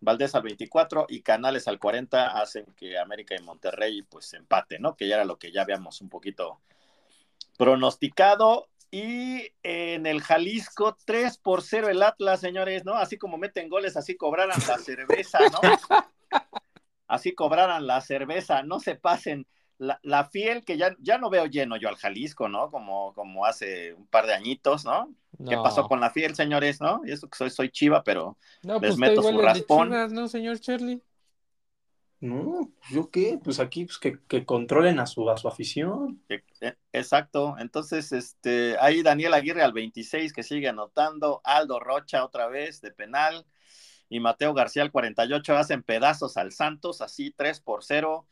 Valdés 0.00 0.34
al 0.34 0.42
24 0.42 1.06
y 1.08 1.22
Canales 1.22 1.66
al 1.66 1.78
40 1.78 2.40
hacen 2.40 2.66
que 2.76 2.98
América 2.98 3.34
y 3.34 3.42
Monterrey 3.42 4.02
pues 4.02 4.32
empate, 4.34 4.78
¿no? 4.78 4.96
Que 4.96 5.08
ya 5.08 5.16
era 5.16 5.24
lo 5.24 5.38
que 5.38 5.50
ya 5.50 5.62
habíamos 5.62 6.00
un 6.00 6.08
poquito 6.08 6.60
pronosticado. 7.56 8.68
Y 8.90 9.50
en 9.64 10.06
el 10.06 10.22
Jalisco, 10.22 10.96
3 11.04 11.38
por 11.38 11.62
0 11.62 11.88
el 11.88 12.02
Atlas, 12.02 12.40
señores, 12.40 12.84
¿no? 12.84 12.94
Así 12.94 13.18
como 13.18 13.38
meten 13.38 13.68
goles, 13.68 13.96
así 13.96 14.16
cobraran 14.16 14.60
la 14.68 14.78
cerveza, 14.78 15.38
¿no? 15.50 15.58
Así 17.14 17.34
cobraran 17.34 17.86
la 17.86 18.00
cerveza, 18.00 18.62
no 18.62 18.80
se 18.80 18.96
pasen 18.96 19.46
la, 19.78 20.24
fiel, 20.24 20.64
que 20.64 20.76
ya, 20.76 20.94
ya 21.00 21.18
no 21.18 21.30
veo 21.30 21.46
lleno 21.46 21.76
yo 21.76 21.88
al 21.88 21.96
Jalisco, 21.96 22.48
¿no? 22.48 22.70
Como, 22.70 23.12
como 23.14 23.44
hace 23.44 23.92
un 23.94 24.06
par 24.06 24.26
de 24.26 24.34
añitos, 24.34 24.84
¿no? 24.84 25.12
¿Qué 25.48 25.56
pasó 25.56 25.88
con 25.88 26.00
la 26.00 26.10
fiel, 26.10 26.34
señores, 26.34 26.80
no? 26.80 27.02
Y 27.04 27.12
eso 27.12 27.28
que 27.28 27.36
soy, 27.36 27.50
soy 27.50 27.70
chiva, 27.70 28.04
pero 28.04 28.38
les 28.62 28.78
pues 28.78 28.98
meto 28.98 29.22
su 29.22 29.38
raspón. 29.38 29.90
¿no, 30.14 30.28
señor 30.28 30.60
Charlie? 30.60 31.02
No, 32.20 32.70
¿yo 32.90 33.10
qué? 33.10 33.38
Pues 33.42 33.60
aquí 33.60 33.84
pues, 33.84 33.98
que, 33.98 34.46
controlen 34.46 34.98
a 34.98 35.06
su, 35.06 35.28
a 35.28 35.36
su 35.36 35.48
afición. 35.48 36.22
E, 36.28 36.42
exacto. 36.92 37.56
Entonces, 37.58 38.12
este, 38.12 38.78
ahí 38.78 39.02
Daniel 39.02 39.34
Aguirre 39.34 39.62
al 39.62 39.72
26 39.72 40.32
que 40.32 40.42
sigue 40.42 40.68
anotando, 40.68 41.42
Aldo 41.44 41.80
Rocha 41.80 42.24
otra 42.24 42.46
vez 42.46 42.80
de 42.80 42.92
penal. 42.92 43.44
Y 44.14 44.20
Mateo 44.20 44.54
García 44.54 44.82
al 44.82 44.92
48 44.92 45.56
hacen 45.56 45.82
pedazos 45.82 46.36
al 46.36 46.52
Santos, 46.52 47.00
así 47.00 47.32
3 47.32 47.60
por 47.60 47.82
0. 47.82 48.28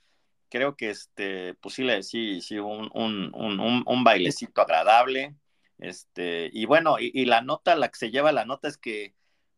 Creo 0.49 0.77
que 0.77 0.91
este, 0.91 1.55
pues 1.55 1.75
sí, 1.75 1.87
sí, 2.03 2.41
sí 2.41 2.59
un, 2.59 2.89
un, 2.95 3.33
un, 3.35 3.83
un 3.85 4.05
bailecito 4.05 4.61
agradable. 4.61 5.35
Este, 5.79 6.51
y 6.53 6.67
bueno, 6.67 7.01
y, 7.01 7.11
y, 7.13 7.25
la 7.25 7.41
nota, 7.41 7.75
la 7.75 7.89
que 7.89 7.99
se 7.99 8.13
lleva 8.13 8.31
la 8.31 8.45
nota 8.45 8.69
es 8.69 8.79
que, 8.79 9.15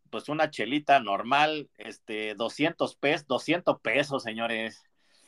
pues 0.08 0.30
una 0.30 0.48
chelita 0.50 0.98
normal, 1.00 1.68
este, 1.76 2.34
200 2.36 2.96
pesos, 2.96 3.26
200 3.26 3.80
pesos, 3.80 4.22
señores. 4.22 4.82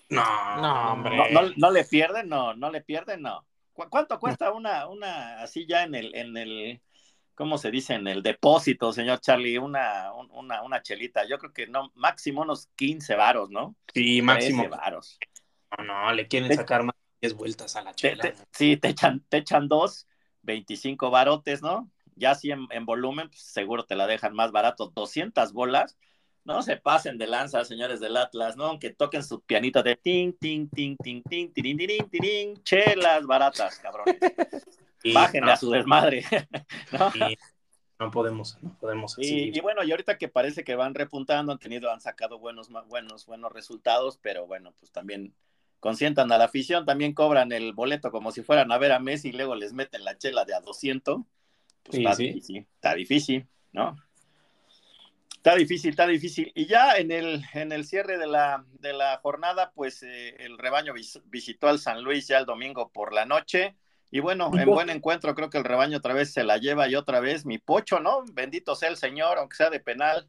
No, 0.08 0.22
No, 0.62 0.92
hombre. 0.92 1.30
No, 1.30 1.42
no, 1.42 1.52
no 1.58 1.70
le 1.70 1.84
pierden, 1.84 2.30
no, 2.30 2.54
no 2.54 2.70
le 2.70 2.80
pierden, 2.80 3.20
no. 3.20 3.44
¿Cu- 3.74 3.90
¿Cuánto 3.90 4.18
cuesta 4.18 4.50
una, 4.52 4.88
una 4.88 5.42
así 5.42 5.66
ya 5.66 5.82
en 5.82 5.94
el, 5.94 6.14
en 6.14 6.36
el, 6.38 6.80
¿cómo 7.36 7.58
se 7.58 7.70
dice? 7.70 7.94
En 7.94 8.08
el 8.08 8.22
depósito, 8.22 8.92
señor 8.92 9.20
Charlie, 9.20 9.58
una, 9.58 10.12
un- 10.12 10.30
una, 10.32 10.62
una 10.62 10.82
chelita. 10.82 11.24
Yo 11.28 11.38
creo 11.38 11.52
que 11.52 11.68
no, 11.68 11.92
máximo 11.94 12.42
unos 12.42 12.68
15 12.74 13.14
varos, 13.14 13.50
¿no? 13.50 13.76
Sí, 13.94 14.20
máximo. 14.22 14.62
13 14.64 14.76
varos. 14.76 15.18
No, 15.78 15.84
no, 15.84 16.12
le 16.12 16.26
quieren 16.26 16.48
Te- 16.48 16.56
sacar 16.56 16.82
más 16.82 16.96
de 16.96 17.28
10 17.28 17.34
vueltas 17.36 17.76
a 17.76 17.82
la 17.82 17.92
Te- 17.92 18.10
chela. 18.10 18.22
te- 18.22 18.34
sí, 18.52 18.76
te 18.76 18.88
echan, 18.88 19.24
te 19.28 19.36
echan 19.36 19.68
dos, 19.68 20.08
25 20.42 21.10
barotes, 21.10 21.62
¿no? 21.62 21.90
Ya 22.16 22.34
si 22.34 22.50
en, 22.50 22.66
en 22.70 22.86
volumen, 22.86 23.28
pues 23.28 23.42
seguro 23.42 23.84
te 23.84 23.94
la 23.94 24.06
dejan 24.06 24.34
más 24.34 24.50
barato, 24.50 24.90
200 24.94 25.52
bolas. 25.52 25.96
No 26.44 26.62
se 26.62 26.76
pasen 26.76 27.18
de 27.18 27.26
lanza, 27.26 27.64
señores 27.64 27.98
del 28.00 28.16
Atlas, 28.16 28.56
¿no? 28.56 28.64
Aunque 28.66 28.90
toquen 28.90 29.24
su 29.24 29.40
pianito 29.42 29.82
de 29.82 29.96
ting, 29.96 30.32
ting, 30.40 30.68
ting, 30.70 30.96
ting, 31.02 31.22
ting, 31.28 31.52
tirin, 31.52 31.76
tirin, 31.76 32.08
tirin, 32.08 32.62
chelas 32.62 33.26
baratas, 33.26 33.78
cabrones. 33.80 34.16
Y- 35.06 35.12
Bájenle 35.12 35.46
no, 35.46 35.52
a 35.52 35.56
su 35.56 35.70
desmadre, 35.70 36.24
¿no? 36.92 37.12
y 37.14 37.36
no 37.98 38.10
podemos, 38.10 38.58
no 38.62 38.76
podemos. 38.78 39.16
Y, 39.18 39.56
y 39.56 39.60
bueno, 39.60 39.82
y 39.84 39.90
ahorita 39.90 40.18
que 40.18 40.28
parece 40.28 40.64
que 40.64 40.74
van 40.76 40.94
repuntando, 40.94 41.52
han 41.52 41.58
tenido, 41.58 41.90
han 41.90 42.00
sacado 42.00 42.38
buenos, 42.38 42.68
buenos, 42.88 43.24
buenos 43.26 43.52
resultados, 43.52 44.18
pero 44.20 44.46
bueno, 44.46 44.74
pues 44.78 44.90
también 44.92 45.34
consientan 45.80 46.30
a 46.32 46.38
la 46.38 46.44
afición, 46.44 46.84
también 46.84 47.14
cobran 47.14 47.52
el 47.52 47.72
boleto 47.72 48.10
como 48.10 48.32
si 48.32 48.42
fueran 48.42 48.72
a 48.72 48.78
ver 48.78 48.92
a 48.92 48.98
Messi 48.98 49.28
y 49.28 49.32
luego 49.32 49.54
les 49.54 49.72
meten 49.72 50.04
la 50.04 50.18
chela 50.18 50.44
de 50.44 50.54
a 50.54 50.60
200. 50.60 51.20
Pues 51.84 51.96
Sí, 51.96 52.02
está 52.02 52.14
sí. 52.16 52.26
difícil, 52.26 52.66
está 52.74 52.94
difícil, 52.94 53.46
¿no? 53.72 53.96
Está 55.36 55.54
difícil, 55.54 55.90
está 55.90 56.06
difícil. 56.08 56.50
Y 56.56 56.66
ya 56.66 56.96
en 56.96 57.12
el, 57.12 57.44
en 57.54 57.70
el 57.70 57.84
cierre 57.84 58.18
de 58.18 58.26
la, 58.26 58.64
de 58.80 58.92
la 58.92 59.18
jornada, 59.22 59.70
pues 59.74 60.02
eh, 60.02 60.34
el 60.40 60.58
rebaño 60.58 60.92
vis- 60.92 61.22
visitó 61.26 61.68
al 61.68 61.78
San 61.78 62.02
Luis 62.02 62.26
ya 62.26 62.38
el 62.38 62.46
domingo 62.46 62.90
por 62.90 63.12
la 63.12 63.24
noche. 63.26 63.76
Y 64.10 64.20
bueno, 64.20 64.50
en 64.56 64.66
buen 64.66 64.88
encuentro, 64.90 65.34
creo 65.34 65.50
que 65.50 65.58
el 65.58 65.64
rebaño 65.64 65.98
otra 65.98 66.14
vez 66.14 66.32
se 66.32 66.44
la 66.44 66.58
lleva 66.58 66.88
y 66.88 66.94
otra 66.94 67.20
vez 67.20 67.44
mi 67.44 67.58
pocho, 67.58 67.98
¿no? 68.00 68.24
Bendito 68.32 68.74
sea 68.76 68.88
el 68.88 68.96
Señor, 68.96 69.38
aunque 69.38 69.56
sea 69.56 69.68
de 69.70 69.80
penal, 69.80 70.28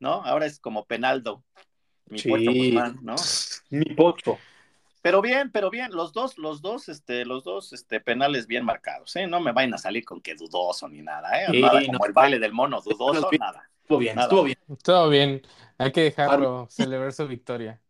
¿no? 0.00 0.24
Ahora 0.24 0.46
es 0.46 0.58
como 0.60 0.86
penaldo. 0.86 1.44
Mi 2.06 2.18
Sí. 2.18 2.28
pocho 2.30 2.52
Guzmán, 2.52 2.98
¿no? 3.02 3.16
Mi 3.70 3.84
pocho. 3.94 4.38
Pero 5.02 5.22
bien, 5.22 5.52
pero 5.52 5.70
bien, 5.70 5.92
los 5.92 6.12
dos, 6.12 6.38
los 6.38 6.60
dos, 6.62 6.88
este, 6.88 7.24
los 7.24 7.44
dos, 7.44 7.72
este, 7.72 8.00
penales 8.00 8.46
bien 8.46 8.64
marcados, 8.64 9.14
¿eh? 9.16 9.26
No 9.26 9.40
me 9.40 9.52
vayan 9.52 9.74
a 9.74 9.78
salir 9.78 10.04
con 10.04 10.20
que 10.20 10.34
dudoso 10.34 10.88
ni 10.88 11.02
nada, 11.02 11.42
¿eh? 11.42 11.46
Sí, 11.50 11.60
nada 11.60 11.80
como 11.84 11.98
no. 11.98 12.06
el 12.06 12.12
baile 12.12 12.38
del 12.38 12.52
mono, 12.52 12.80
dudoso, 12.80 13.30
nada. 13.38 13.68
Estuvo 13.82 13.98
bien, 13.98 14.16
Nada. 14.16 14.26
estuvo 14.26 14.42
bien. 14.42 14.58
Todo 14.82 15.08
bien. 15.08 15.42
Hay 15.78 15.92
que 15.92 16.02
dejarlo 16.02 16.66
celebrar 16.70 17.12
su 17.12 17.26
victoria. 17.26 17.80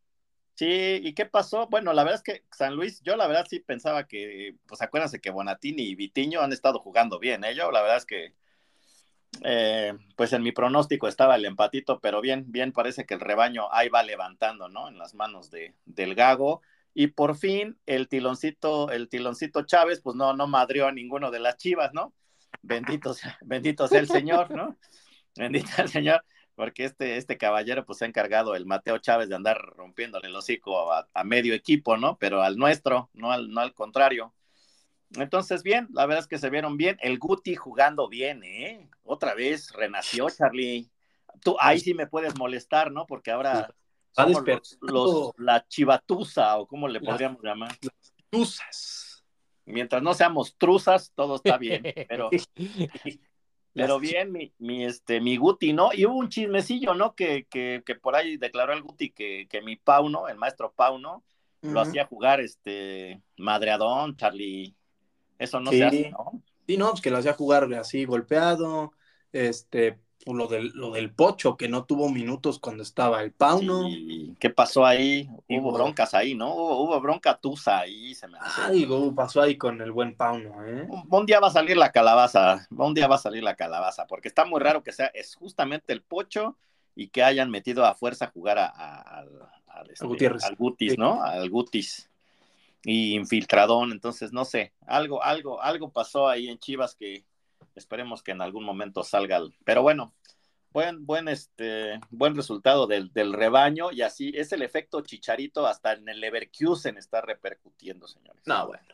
Sí, 0.59 1.01
¿y 1.05 1.13
qué 1.15 1.25
pasó? 1.25 1.69
Bueno, 1.69 1.93
la 1.93 2.03
verdad 2.03 2.17
es 2.17 2.23
que 2.25 2.45
San 2.51 2.75
Luis, 2.75 3.01
yo 3.03 3.17
la 3.17 3.29
verdad 3.29 3.47
sí 3.49 3.61
pensaba 3.61 4.09
que, 4.09 4.57
pues 4.67 4.83
acuérdense 4.83 5.21
que 5.21 5.31
Bonatini 5.31 5.83
y 5.85 5.95
Vitiño 5.95 6.41
han 6.41 6.53
estado 6.53 6.81
jugando 6.81 7.21
bien, 7.21 7.45
¿eh? 7.45 7.55
Yo 7.55 7.71
la 7.71 7.81
verdad 7.81 7.99
es 7.99 8.05
que, 8.05 8.35
eh, 9.45 9.95
pues 10.17 10.33
en 10.33 10.43
mi 10.43 10.51
pronóstico 10.51 11.07
estaba 11.07 11.37
el 11.37 11.45
empatito, 11.45 12.01
pero 12.01 12.21
bien, 12.21 12.51
bien 12.51 12.73
parece 12.73 13.07
que 13.07 13.15
el 13.15 13.21
rebaño 13.21 13.73
ahí 13.73 13.89
va 13.89 14.03
levantando, 14.03 14.69
¿no? 14.69 14.89
En 14.89 14.99
las 14.99 15.15
manos 15.15 15.49
de, 15.53 15.77
del 15.85 16.17
Gago. 16.17 16.61
Y 16.93 17.07
por 17.07 17.37
fin 17.37 17.79
el 17.87 18.09
tiloncito, 18.09 18.91
el 18.91 19.09
tiloncito 19.09 19.63
Chávez, 19.63 20.01
pues 20.01 20.17
no, 20.17 20.33
no 20.33 20.49
madrió 20.49 20.89
a 20.89 20.93
ninguno 20.93 21.31
de 21.31 21.39
las 21.39 21.57
chivas, 21.57 21.95
¿no? 21.95 22.13
Bendito 22.63 23.15
bendito 23.43 23.87
sea 23.87 24.01
el 24.01 24.09
Señor, 24.09 24.51
¿no? 24.51 24.77
Bendito 25.37 25.69
sea 25.69 25.85
el 25.85 25.91
Señor 25.91 26.25
porque 26.59 26.85
este, 26.85 27.17
este 27.19 27.39
caballero 27.39 27.87
pues 27.87 27.99
se 27.99 28.05
ha 28.05 28.09
encargado 28.09 28.57
el 28.57 28.67
Mateo 28.67 28.99
Chávez 28.99 29.29
de 29.29 29.37
andar 29.37 29.59
rompiéndole 29.77 30.27
el 30.27 30.35
hocico 30.35 30.93
a, 30.93 31.09
a 31.15 31.23
medio 31.23 31.55
equipo, 31.55 31.97
¿no? 31.97 32.19
Pero 32.19 32.43
al 32.43 32.57
nuestro, 32.57 33.11
no 33.15 33.31
al, 33.31 33.49
no 33.49 33.61
al 33.61 33.75
contrario. 33.75 34.35
Entonces, 35.13 35.63
bien, 35.63 35.87
la 35.93 36.05
verdad 36.05 36.25
es 36.25 36.27
que 36.27 36.37
se 36.37 36.51
vieron 36.51 36.77
bien. 36.77 36.97
El 37.01 37.21
Guti 37.21 37.55
jugando 37.55 38.09
bien, 38.09 38.43
¿eh? 38.43 38.91
Otra 39.05 39.35
vez 39.35 39.71
renació, 39.73 40.27
Charlie. 40.31 40.91
Tú 41.45 41.57
ahí 41.61 41.79
sí 41.79 41.95
me 41.95 42.09
puedes 42.09 42.37
molestar, 42.37 42.91
¿no? 42.91 43.07
Porque 43.07 43.31
ahora 43.31 43.73
somos 44.11 44.43
los, 44.81 45.31
la 45.37 45.65
chivatusa 45.69 46.59
o 46.59 46.67
como 46.67 46.89
le 46.89 46.99
La- 46.99 47.09
podríamos 47.09 47.41
llamar. 47.41 47.71
Tuzas. 48.31 49.25
Mientras 49.65 50.03
no 50.03 50.13
seamos 50.13 50.57
truzas, 50.57 51.13
todo 51.15 51.37
está 51.37 51.57
bien. 51.57 51.85
Pero 52.09 52.31
Pero 53.83 53.99
bien, 54.01 54.33
mi, 54.33 54.53
mi, 54.59 54.85
este, 54.85 55.21
mi 55.21 55.37
Guti, 55.37 55.73
¿no? 55.73 55.91
Y 55.93 56.05
hubo 56.07 56.17
un 56.17 56.29
chismecillo, 56.29 56.95
¿no? 56.95 57.15
Que, 57.15 57.47
que, 57.49 57.83
que 57.87 57.95
por 57.95 58.17
ahí 58.17 58.37
declaró 58.37 58.73
el 58.73 58.83
Guti 58.83 59.11
que, 59.11 59.47
que 59.49 59.63
mi 59.63 59.77
Pau, 59.77 60.09
¿no? 60.09 60.29
El 60.29 60.37
maestro 60.37 60.73
Pau, 60.73 60.99
¿no? 60.99 61.25
Lo 61.61 61.81
hacía 61.81 62.07
jugar, 62.07 62.41
este, 62.41 63.21
madreadón, 63.37 64.17
Charlie. 64.17 64.75
Eso 65.39 65.61
no 65.61 65.71
Sí. 65.71 65.79
se 65.79 65.85
hace, 65.85 66.11
¿no? 66.11 66.43
Sí, 66.67 66.77
no, 66.77 66.91
pues 66.91 67.01
que 67.01 67.11
lo 67.11 67.19
hacía 67.19 67.33
jugar 67.35 67.73
así 67.75 68.05
golpeado. 68.05 68.93
Este, 69.33 69.99
lo 70.27 70.47
del, 70.47 70.73
lo 70.75 70.91
del 70.91 71.11
Pocho, 71.11 71.57
que 71.57 71.69
no 71.69 71.85
tuvo 71.85 72.09
minutos 72.09 72.59
cuando 72.59 72.83
estaba 72.83 73.23
el 73.23 73.33
Pauno. 73.33 73.85
Sí, 73.89 74.35
¿Qué 74.39 74.51
pasó 74.51 74.85
ahí? 74.85 75.29
Hubo 75.49 75.73
broncas 75.73 76.15
ahí, 76.15 76.35
¿no? 76.35 76.55
Hubo, 76.55 76.83
hubo 76.83 77.01
bronca 77.01 77.39
tusa 77.39 77.79
ahí, 77.81 78.15
se 78.15 78.29
me 78.29 78.39
hace. 78.39 78.61
Algo 78.61 79.15
pasó 79.15 79.41
ahí 79.41 79.57
con 79.57 79.81
el 79.81 79.93
buen 79.93 80.17
Pauno, 80.17 80.67
¿eh? 80.67 80.87
Un, 80.89 81.07
un 81.09 81.27
día 81.27 81.41
va 81.41 81.49
a 81.49 81.53
salir 81.53 81.77
la 81.77 81.93
calabaza, 81.93 82.67
un 82.71 82.95
día 82.95 83.09
va 83.09 83.15
a 83.15 83.19
salir 83.19 83.43
la 83.43 83.57
calabaza, 83.57 84.07
porque 84.07 84.29
está 84.29 84.45
muy 84.45 84.61
raro 84.61 84.83
que 84.83 84.93
sea, 84.93 85.07
es 85.07 85.35
justamente 85.35 85.93
el 85.93 86.03
pocho 86.03 86.57
y 86.95 87.09
que 87.09 87.23
hayan 87.23 87.51
metido 87.51 87.85
a 87.85 87.95
fuerza 87.95 88.27
a 88.27 88.31
jugar 88.31 88.59
a, 88.59 89.25
este, 89.89 90.05
Gutiérrez. 90.05 90.45
al 90.45 90.57
Gutis. 90.57 90.99
¿no? 90.99 91.23
Al 91.23 91.49
Gutis 91.49 92.11
y 92.85 93.15
infiltradón, 93.15 93.93
entonces 93.93 94.33
no 94.33 94.45
sé, 94.45 94.73
algo, 94.87 95.23
algo, 95.23 95.61
algo 95.61 95.91
pasó 95.91 96.29
ahí 96.29 96.49
en 96.49 96.59
Chivas 96.59 96.95
que 96.95 97.25
esperemos 97.79 98.23
que 98.23 98.33
en 98.33 98.43
algún 98.43 98.65
momento 98.65 99.03
salga, 99.05 99.39
el- 99.39 99.55
pero 99.65 99.83
bueno, 99.83 100.15
buen, 100.71 101.07
buen, 101.07 101.29
este, 101.29 101.99
buen 102.11 102.37
resultado 102.37 102.87
del, 102.87 103.13
del 103.13 103.33
rebaño 103.33 103.91
y 103.93 104.03
así 104.03 104.33
es 104.37 104.53
el 104.53 104.63
efecto 104.63 105.01
chicharito 105.01 105.67
hasta 105.67 105.93
en 105.95 106.09
el 106.09 106.21
Leverkusen 106.21 106.99
está 106.99 107.21
repercutiendo, 107.23 108.07
señores. 108.07 108.43
No, 108.47 108.67
bueno. 108.67 108.85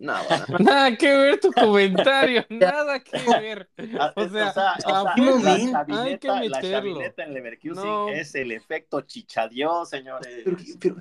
No, 0.00 0.14
bueno. 0.28 0.44
Nada 0.60 0.96
que 0.96 1.08
ver 1.12 1.40
tu 1.40 1.50
comentario, 1.52 2.46
nada 2.50 3.00
que 3.02 3.18
ver. 3.40 3.68
Ah, 3.98 4.12
O 4.14 4.28
sea, 4.28 4.50
o 4.50 4.52
sea, 4.52 4.74
o 4.78 5.04
la 5.04 5.16
chavineta, 5.16 6.02
hay 6.02 6.18
que 6.18 6.28
la 6.28 6.62
chavineta 6.62 7.24
en 7.24 7.34
Leverkusen 7.34 7.84
No. 7.84 8.08
es 8.08 8.32
el 8.36 8.52
efecto 8.52 9.00
chichadió, 9.00 9.84
señores. 9.84 10.42
Pero, 10.44 10.56
pero, 10.78 10.96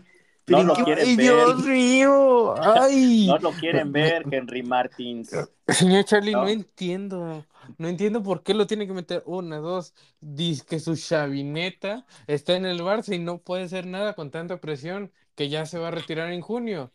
No 0.50 0.58
pero 0.58 0.62
¿en 0.62 0.68
lo 0.68 0.76
quieren 0.76 1.06
Ay, 1.08 1.16
ver. 1.18 1.26
Dios 1.26 1.66
mío. 1.66 2.56
Ay. 2.62 3.28
No 3.28 3.38
lo 3.40 3.52
quieren 3.52 3.92
ver, 3.92 4.24
Henry 4.32 4.64
Martins. 4.64 5.32
Señor 5.68 6.06
Charlie, 6.06 6.32
no. 6.32 6.44
No. 6.44 6.48
entiendo. 6.48 7.46
No 7.78 7.88
entiendo 7.90 8.24
por 8.24 8.44
qué 8.44 8.54
lo 8.54 8.66
tiene 8.66 8.88
que 8.88 8.94
meter 8.94 9.24
una, 9.26 9.58
dos. 9.58 9.94
Dice 10.22 10.64
que 10.66 10.80
su 10.80 10.96
chavineta 10.96 12.06
está 12.28 12.56
en 12.56 12.66
el 12.66 12.80
Barça 12.80 13.14
y 13.14 13.20
no 13.20 13.40
puede 13.40 13.64
hacer 13.64 13.86
nada 13.86 14.14
con 14.14 14.32
tanta 14.32 14.62
presión 14.62 15.12
que 15.36 15.50
ya 15.50 15.66
se 15.66 15.78
va 15.78 15.90
a 15.90 15.92
retirar 15.92 16.32
en 16.32 16.40
junio. 16.42 16.92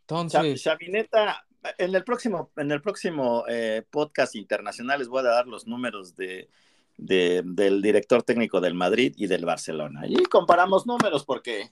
Entonces, 0.00 0.62
Chavineta, 0.62 1.46
en 1.78 1.94
el 1.94 2.02
próximo, 2.04 2.50
en 2.56 2.70
el 2.72 2.82
próximo 2.82 3.44
eh, 3.48 3.82
podcast 3.88 4.34
internacional 4.34 4.98
les 4.98 5.08
voy 5.08 5.20
a 5.20 5.30
dar 5.30 5.46
los 5.46 5.66
números 5.66 6.14
de, 6.16 6.48
de- 6.96 7.42
del 7.44 7.80
director 7.82 8.22
técnico 8.24 8.60
del 8.60 8.74
Madrid 8.74 9.14
y 9.16 9.28
del 9.28 9.44
Barcelona. 9.44 10.02
Y 10.08 10.24
comparamos 10.24 10.86
números 10.86 11.24
porque 11.24 11.70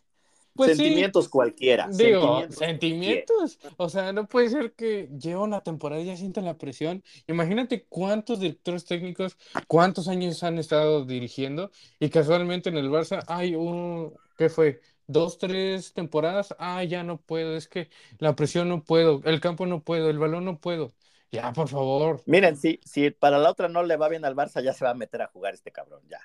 pues 0.54 0.72
sí, 0.72 0.76
sentimientos 0.76 1.28
cualquiera. 1.28 1.88
digo, 1.90 2.46
sentimientos 2.50 2.58
sentimientos. 2.58 3.58
O 3.76 3.88
sea, 3.88 4.12
no 4.12 4.26
puede 4.26 4.50
ser 4.50 4.72
que 4.72 5.08
lleva 5.18 5.42
una 5.42 5.62
temporada 5.62 6.00
y 6.00 6.06
ya 6.06 6.16
sientan 6.16 6.44
la 6.44 6.58
presión. 6.58 7.02
Imagínate 7.26 7.84
cuántos 7.88 8.40
directores 8.40 8.84
técnicos, 8.84 9.36
cuántos 9.66 10.08
años 10.08 10.42
han 10.42 10.58
estado 10.58 11.04
dirigiendo 11.04 11.70
y 11.98 12.10
casualmente 12.10 12.68
en 12.68 12.76
el 12.76 12.90
Barça 12.90 13.24
hay 13.26 13.54
un, 13.54 14.14
¿qué 14.36 14.48
fue? 14.48 14.80
Dos, 15.06 15.38
tres 15.38 15.92
temporadas. 15.92 16.54
Ah, 16.58 16.82
ya 16.84 17.02
no 17.02 17.18
puedo, 17.20 17.56
es 17.56 17.68
que 17.68 17.90
la 18.18 18.34
presión 18.34 18.68
no 18.68 18.84
puedo, 18.84 19.20
el 19.24 19.40
campo 19.40 19.66
no 19.66 19.82
puedo, 19.82 20.08
el 20.08 20.18
balón 20.18 20.44
no 20.44 20.58
puedo. 20.58 20.94
Ya, 21.30 21.52
por 21.52 21.68
favor. 21.68 22.22
Miren, 22.26 22.56
si, 22.56 22.80
si 22.84 23.10
para 23.10 23.38
la 23.38 23.50
otra 23.50 23.68
no 23.68 23.82
le 23.82 23.96
va 23.96 24.08
bien 24.08 24.24
al 24.24 24.36
Barça, 24.36 24.62
ya 24.62 24.72
se 24.72 24.84
va 24.84 24.92
a 24.92 24.94
meter 24.94 25.20
a 25.20 25.26
jugar 25.26 25.52
este 25.52 25.72
cabrón, 25.72 26.02
ya. 26.08 26.20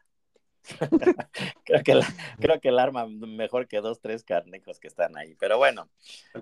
creo, 1.66 1.84
que 1.84 2.00
creo 2.40 2.60
que 2.60 2.70
el 2.70 2.80
arma 2.80 3.08
mejor 3.08 3.68
que 3.68 3.82
dos, 3.82 4.00
tres 4.00 4.24
carnejos 4.24 4.80
que 4.80 4.88
están 4.88 5.18
ahí. 5.18 5.36
Pero 5.40 5.58
bueno, 5.58 5.90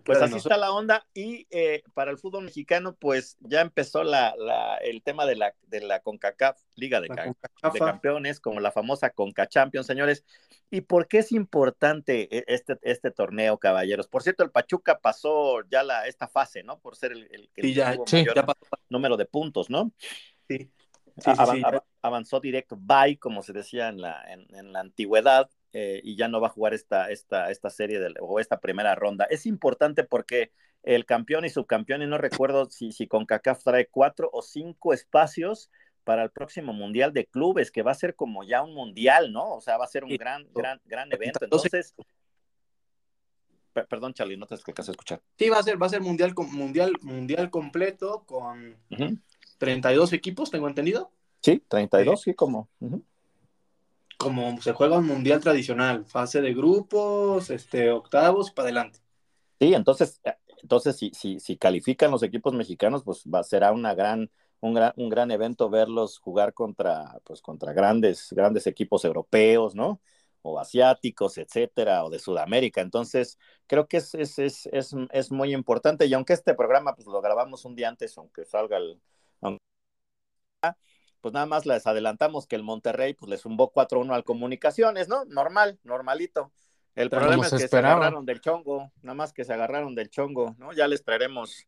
pues 0.04 0.22
así 0.22 0.38
está 0.38 0.58
la 0.58 0.72
onda. 0.72 1.06
Y 1.14 1.48
eh, 1.50 1.84
para 1.94 2.12
el 2.12 2.18
fútbol 2.18 2.46
mexicano, 2.46 2.96
pues 2.96 3.38
ya 3.42 3.62
empezó 3.62 4.04
la, 4.04 4.34
el 4.82 5.02
tema 5.02 5.26
de 5.26 5.36
la, 5.36 5.54
de 5.68 5.82
la 5.82 6.02
CONCACAF, 6.02 6.58
Liga 6.76 7.02
de, 7.02 7.08
de 7.10 7.80
Campeones, 7.80 8.40
como 8.40 8.60
la 8.60 8.72
famosa 8.72 9.10
CONCA 9.10 9.48
Champions, 9.48 9.88
señores. 9.88 10.24
¿Y 10.70 10.82
por 10.82 11.08
qué 11.08 11.20
es 11.20 11.32
importante 11.32 12.28
e, 12.36 12.44
este, 12.48 12.78
este 12.82 13.12
torneo, 13.12 13.58
caballeros? 13.58 14.08
Por 14.08 14.24
cierto, 14.24 14.44
el 14.44 14.52
Pachuca 14.52 15.00
pasó 15.00 15.62
ya 15.70 15.84
la, 15.84 16.08
esta 16.08 16.28
fase, 16.28 16.64
¿no? 16.64 16.80
Por 16.80 16.96
ser 16.98 17.14
el, 17.14 17.50
que 17.54 17.62
mayor 17.64 18.46
número 18.90 19.16
de 19.16 19.26
puntos, 19.26 19.70
¿no? 19.70 19.92
Sí 20.48 20.70
avanzó 22.02 22.40
directo, 22.40 22.78
bye, 22.80 23.18
como 23.18 23.42
se 23.44 23.54
decía 23.54 23.90
en 23.90 24.02
la, 24.02 24.24
en, 24.32 24.74
la 24.74 24.80
antigüedad, 24.80 25.50
eh, 25.74 26.02
y 26.04 26.16
ya 26.16 26.28
no 26.28 26.40
va 26.40 26.48
a 26.48 26.52
jugar 26.52 26.74
esta, 26.74 27.12
esta, 27.12 27.52
esta 27.52 27.70
serie 27.70 28.00
de, 28.00 28.14
o 28.20 28.40
esta 28.40 28.60
primera 28.60 28.96
ronda. 28.96 29.26
Es 29.30 29.46
importante 29.46 30.04
porque 30.04 30.52
el 30.84 31.06
campeón 31.06 31.46
y 31.46 31.50
subcampeón, 31.50 32.02
y 32.02 32.08
no 32.08 32.18
recuerdo 32.18 32.70
si, 32.70 32.92
si 32.92 33.08
con 33.08 33.26
CACAF 33.26 33.64
trae 33.64 33.88
cuatro 33.88 34.30
o 34.32 34.42
cinco 34.42 34.94
espacios 34.94 35.70
para 36.04 36.24
el 36.24 36.32
próximo 36.32 36.72
Mundial 36.72 37.12
de 37.12 37.26
Clubes, 37.26 37.70
que 37.70 37.82
va 37.82 37.92
a 37.92 37.96
ser 37.96 38.16
como 38.16 38.44
ya 38.44 38.64
un 38.64 38.74
mundial, 38.74 39.34
¿no? 39.34 39.56
O 39.56 39.62
sea, 39.62 39.78
va 39.78 39.84
a 39.84 39.90
ser 39.90 40.06
un 40.06 40.16
gran, 40.16 40.48
gran, 40.54 40.80
gran 40.86 41.12
evento. 41.12 41.40
Entonces, 41.44 41.94
perdón, 43.74 44.14
Charlie, 44.14 44.38
no 44.38 44.46
te 44.46 44.56
alcanzas 44.56 44.88
a 44.90 44.92
escuchar. 44.92 45.22
Sí, 45.38 45.50
va 45.50 45.60
a 45.60 45.64
ser, 45.64 45.82
va 45.82 45.88
a 45.88 45.90
ser 45.90 46.02
mundial, 46.02 46.34
mundial, 46.52 46.94
mundial 47.02 47.50
completo 47.50 48.24
con 48.26 48.78
32 49.58 50.14
equipos, 50.14 50.52
tengo 50.52 50.68
entendido. 50.68 51.12
Sí, 51.42 51.64
32, 51.68 52.22
sí, 52.22 52.34
como. 52.34 52.70
Como 54.18 54.62
se 54.62 54.74
juega 54.74 54.98
un 54.98 55.06
mundial 55.06 55.40
tradicional, 55.40 56.06
fase 56.06 56.42
de 56.42 56.54
grupos, 56.54 57.50
este, 57.50 57.92
octavos 57.92 58.52
para 58.52 58.68
adelante. 58.68 59.00
Sí, 59.60 59.74
entonces, 59.74 60.20
eh, 60.24 60.34
entonces 60.62 60.96
si, 60.96 61.12
si, 61.12 61.40
si 61.40 61.58
califican 61.58 62.12
los 62.12 62.24
equipos 62.24 62.54
mexicanos, 62.54 63.04
pues 63.04 63.24
va, 63.24 63.44
será 63.44 63.72
una 63.72 63.94
gran, 63.94 64.32
un 64.60 64.74
gran, 64.74 64.94
un 64.98 65.10
gran 65.10 65.32
evento 65.32 65.70
verlos 65.70 66.18
jugar 66.18 66.54
contra, 66.54 67.20
pues, 67.24 67.42
contra 67.42 67.74
grandes, 67.74 68.30
grandes 68.32 68.66
equipos 68.68 69.06
europeos, 69.06 69.76
¿no? 69.76 70.02
o 70.42 70.60
asiáticos, 70.60 71.38
etcétera, 71.38 72.06
o 72.06 72.10
de 72.10 72.20
Sudamérica. 72.20 72.82
Entonces, 72.82 73.38
creo 73.68 73.88
que 73.88 73.98
es, 73.98 74.16
es, 74.16 74.40
es, 74.40 74.96
es, 75.12 75.32
muy 75.32 75.54
importante. 75.54 76.06
Y 76.06 76.14
aunque 76.14 76.34
este 76.34 76.54
programa 76.54 76.96
pues, 76.96 77.08
lo 77.08 77.22
grabamos 77.22 77.66
un 77.66 77.76
día 77.76 77.90
antes, 77.90 78.18
aunque 78.18 78.46
salga 78.46 78.78
el, 78.78 79.02
pues 81.22 81.34
nada 81.34 81.46
más 81.46 81.66
les 81.66 81.86
adelantamos 81.88 82.48
que 82.48 82.56
el 82.56 82.64
Monterrey 82.64 83.14
pues 83.14 83.30
le 83.30 83.38
zumbó 83.38 83.72
4-1 83.72 84.14
al 84.14 84.24
Comunicaciones, 84.24 85.08
¿no? 85.08 85.26
Normal, 85.26 85.80
normalito. 85.84 86.52
El 86.96 87.10
problema 87.10 87.46
es 87.46 87.54
que 87.54 87.68
se 87.68 87.78
agarraron 87.78 88.26
del 88.26 88.42
chongo, 88.42 88.92
nada 89.02 89.16
más 89.16 89.34
que 89.34 89.44
se 89.44 89.54
agarraron 89.54 89.94
del 89.94 90.10
chongo, 90.10 90.56
¿no? 90.58 90.74
Ya 90.74 90.88
les 90.88 91.04
traeremos 91.04 91.68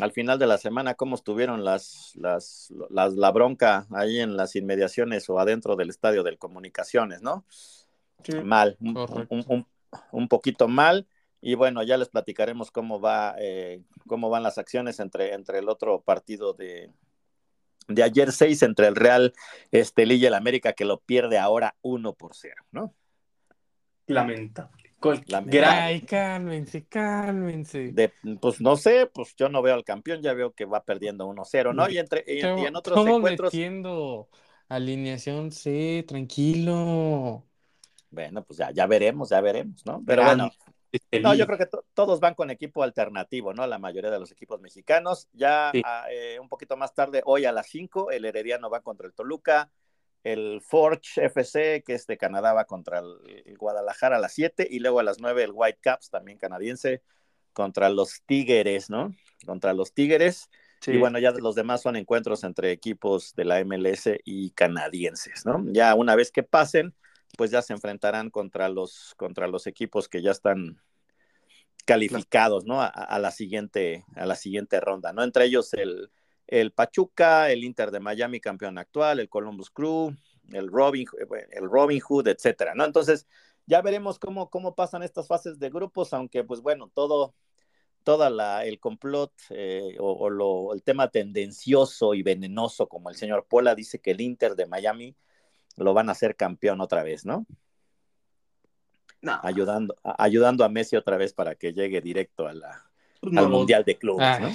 al 0.00 0.12
final 0.12 0.38
de 0.38 0.46
la 0.46 0.58
semana 0.58 0.94
cómo 0.94 1.14
estuvieron 1.14 1.64
las, 1.64 2.12
las, 2.16 2.72
la 2.90 3.30
bronca 3.30 3.86
ahí 3.90 4.20
en 4.20 4.36
las 4.36 4.56
inmediaciones 4.56 5.28
o 5.30 5.38
adentro 5.38 5.76
del 5.76 5.90
estadio 5.90 6.22
del 6.22 6.38
Comunicaciones, 6.38 7.22
¿no? 7.22 7.44
mal, 8.42 8.76
un, 8.80 9.66
un, 10.12 10.28
poquito 10.28 10.68
mal. 10.68 11.06
Y 11.46 11.56
bueno, 11.56 11.82
ya 11.82 11.98
les 11.98 12.08
platicaremos 12.08 12.70
cómo 12.70 13.00
va, 13.00 13.34
eh, 13.38 13.82
cómo 14.06 14.30
van 14.30 14.42
las 14.42 14.56
acciones 14.56 14.98
entre, 14.98 15.34
entre 15.34 15.58
el 15.58 15.68
otro 15.68 16.00
partido 16.00 16.54
de, 16.54 16.90
de 17.86 18.02
ayer 18.02 18.32
6 18.32 18.62
entre 18.62 18.86
el 18.86 18.96
Real 18.96 19.34
Estelí 19.70 20.14
y 20.14 20.24
el 20.24 20.32
América, 20.32 20.72
que 20.72 20.86
lo 20.86 21.00
pierde 21.00 21.36
ahora 21.36 21.76
1 21.82 22.14
por 22.14 22.34
0, 22.34 22.54
¿no? 22.72 22.94
Lamentable. 24.06 24.94
Ay, 25.66 26.00
cálmense, 26.00 26.86
cálmense. 26.86 27.92
pues 28.40 28.62
no 28.62 28.78
sé, 28.78 29.10
pues 29.12 29.36
yo 29.36 29.50
no 29.50 29.60
veo 29.60 29.74
al 29.74 29.84
campeón, 29.84 30.22
ya 30.22 30.32
veo 30.32 30.54
que 30.54 30.64
va 30.64 30.82
perdiendo 30.82 31.28
1-0, 31.28 31.74
¿no? 31.74 31.90
Y, 31.90 31.98
entre, 31.98 32.24
y, 32.26 32.40
en 32.40 32.74
otros 32.74 33.06
encuentros. 33.06 33.52
metiendo 33.52 34.30
alineación 34.68 35.52
C, 35.52 36.06
tranquilo. 36.08 37.44
Bueno, 38.08 38.44
pues 38.44 38.58
ya, 38.58 38.70
ya 38.70 38.86
veremos, 38.86 39.28
ya 39.28 39.42
veremos, 39.42 39.84
¿no? 39.84 40.02
Pero 40.06 40.24
bueno, 40.24 40.50
no, 41.22 41.34
yo 41.34 41.46
creo 41.46 41.58
que 41.58 41.68
todos 41.94 42.20
van 42.20 42.34
con 42.34 42.50
equipo 42.50 42.82
alternativo, 42.82 43.52
¿no? 43.54 43.66
La 43.66 43.78
mayoría 43.78 44.10
de 44.10 44.18
los 44.18 44.30
equipos 44.30 44.60
mexicanos. 44.60 45.28
Ya 45.32 45.72
ah, 45.84 46.06
eh, 46.10 46.38
un 46.40 46.48
poquito 46.48 46.76
más 46.76 46.94
tarde, 46.94 47.22
hoy 47.24 47.44
a 47.44 47.52
las 47.52 47.68
5, 47.68 48.10
el 48.10 48.24
Herediano 48.24 48.70
va 48.70 48.80
contra 48.80 49.06
el 49.06 49.14
Toluca, 49.14 49.70
el 50.22 50.60
Forge 50.62 51.26
FC, 51.26 51.82
que 51.84 51.94
es 51.94 52.06
de 52.06 52.16
Canadá, 52.16 52.52
va 52.52 52.64
contra 52.64 53.00
el, 53.00 53.56
Guadalajara 53.58 54.16
a 54.16 54.20
las 54.20 54.32
7, 54.32 54.66
y 54.70 54.80
luego 54.80 55.00
a 55.00 55.02
las 55.02 55.20
9 55.20 55.44
el 55.44 55.52
White 55.52 55.78
Caps, 55.80 56.10
también 56.10 56.38
canadiense, 56.38 57.02
contra 57.52 57.88
los 57.90 58.22
Tigres, 58.26 58.90
¿no? 58.90 59.14
Contra 59.46 59.74
los 59.74 59.92
Tigres. 59.92 60.48
Y 60.86 60.98
bueno, 60.98 61.18
ya 61.18 61.30
los 61.30 61.54
demás 61.54 61.80
son 61.80 61.96
encuentros 61.96 62.44
entre 62.44 62.70
equipos 62.70 63.34
de 63.34 63.46
la 63.46 63.64
MLS 63.64 64.10
y 64.24 64.50
canadienses, 64.50 65.46
¿no? 65.46 65.64
Ya 65.68 65.94
una 65.94 66.14
vez 66.14 66.30
que 66.30 66.42
pasen, 66.42 66.94
pues 67.36 67.50
ya 67.50 67.62
se 67.62 67.72
enfrentarán 67.72 68.30
contra 68.30 68.68
los, 68.68 69.14
contra 69.16 69.46
los 69.46 69.66
equipos 69.66 70.08
que 70.08 70.22
ya 70.22 70.30
están 70.30 70.80
calificados, 71.84 72.64
¿no? 72.64 72.80
A, 72.80 73.18
la 73.18 73.30
siguiente, 73.30 74.04
a 74.14 74.26
la 74.26 74.36
siguiente 74.36 74.80
ronda, 74.80 75.12
¿no? 75.12 75.22
Entre 75.22 75.44
ellos 75.44 75.74
el, 75.74 76.10
el 76.46 76.72
Pachuca, 76.72 77.50
el 77.50 77.64
Inter 77.64 77.90
de 77.90 78.00
Miami, 78.00 78.40
campeón 78.40 78.78
actual, 78.78 79.20
el 79.20 79.28
Columbus 79.28 79.70
Crew, 79.70 80.16
el 80.52 80.68
Robin, 80.68 81.06
eh, 81.20 81.46
el 81.50 81.68
Robin 81.68 82.00
Hood, 82.00 82.28
etcétera, 82.28 82.74
¿no? 82.74 82.84
Entonces, 82.84 83.26
ya 83.66 83.82
veremos 83.82 84.18
cómo, 84.18 84.50
cómo 84.50 84.74
pasan 84.74 85.02
estas 85.02 85.26
fases 85.26 85.58
de 85.58 85.70
grupos, 85.70 86.12
aunque, 86.12 86.44
pues 86.44 86.60
bueno, 86.60 86.90
todo, 86.94 87.34
toda 88.02 88.30
la, 88.30 88.64
el 88.64 88.78
complot 88.78 89.32
eh, 89.50 89.96
o, 89.98 90.30
lo, 90.30 90.74
el 90.74 90.82
tema 90.82 91.08
tendencioso 91.10 92.14
y 92.14 92.22
venenoso, 92.22 92.88
como 92.88 93.10
el 93.10 93.16
señor 93.16 93.46
Pola 93.48 93.74
dice 93.74 94.00
que 94.00 94.12
el 94.12 94.20
Inter 94.20 94.54
de 94.54 94.66
Miami 94.66 95.16
lo 95.76 95.94
van 95.94 96.08
a 96.08 96.12
hacer 96.12 96.36
campeón 96.36 96.80
otra 96.80 97.02
vez, 97.02 97.24
¿no? 97.24 97.46
No. 99.20 99.40
Ayudando, 99.42 99.96
ayudando 100.02 100.64
a 100.64 100.68
Messi 100.68 100.96
otra 100.96 101.16
vez 101.16 101.32
para 101.32 101.54
que 101.54 101.72
llegue 101.72 102.00
directo 102.00 102.46
a 102.46 102.52
la, 102.52 102.84
al 103.36 103.48
Mundial 103.48 103.84
de 103.84 103.96
Clubes, 103.96 104.40
¿no? 104.40 104.50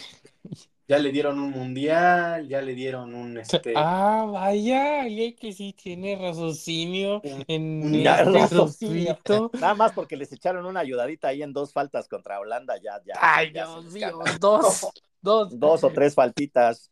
Ya 0.87 0.97
le 0.97 1.11
dieron 1.11 1.39
un 1.39 1.51
mundial, 1.51 2.47
ya 2.47 2.61
le 2.61 2.73
dieron 2.73 3.13
un 3.13 3.37
este. 3.37 3.73
Ah, 3.75 4.25
vaya, 4.27 5.07
y 5.07 5.33
que 5.33 5.53
sí 5.53 5.71
tiene 5.73 6.15
raciocinio 6.15 7.21
en 7.23 7.93
este 7.93 9.39
Nada 9.59 9.75
más 9.75 9.91
porque 9.91 10.17
les 10.17 10.31
echaron 10.33 10.65
una 10.65 10.79
ayudadita 10.79 11.27
ahí 11.27 11.43
en 11.43 11.53
dos 11.53 11.73
faltas 11.73 12.07
contra 12.07 12.39
Holanda, 12.39 12.75
ya, 12.77 12.99
ya. 13.05 13.13
Ay, 13.21 13.51
Dios 13.51 13.85
mío, 13.91 14.19
dos, 14.39 14.87
dos. 15.21 15.59
Dos 15.59 15.83
o 15.83 15.91
tres 15.91 16.15
faltitas 16.15 16.89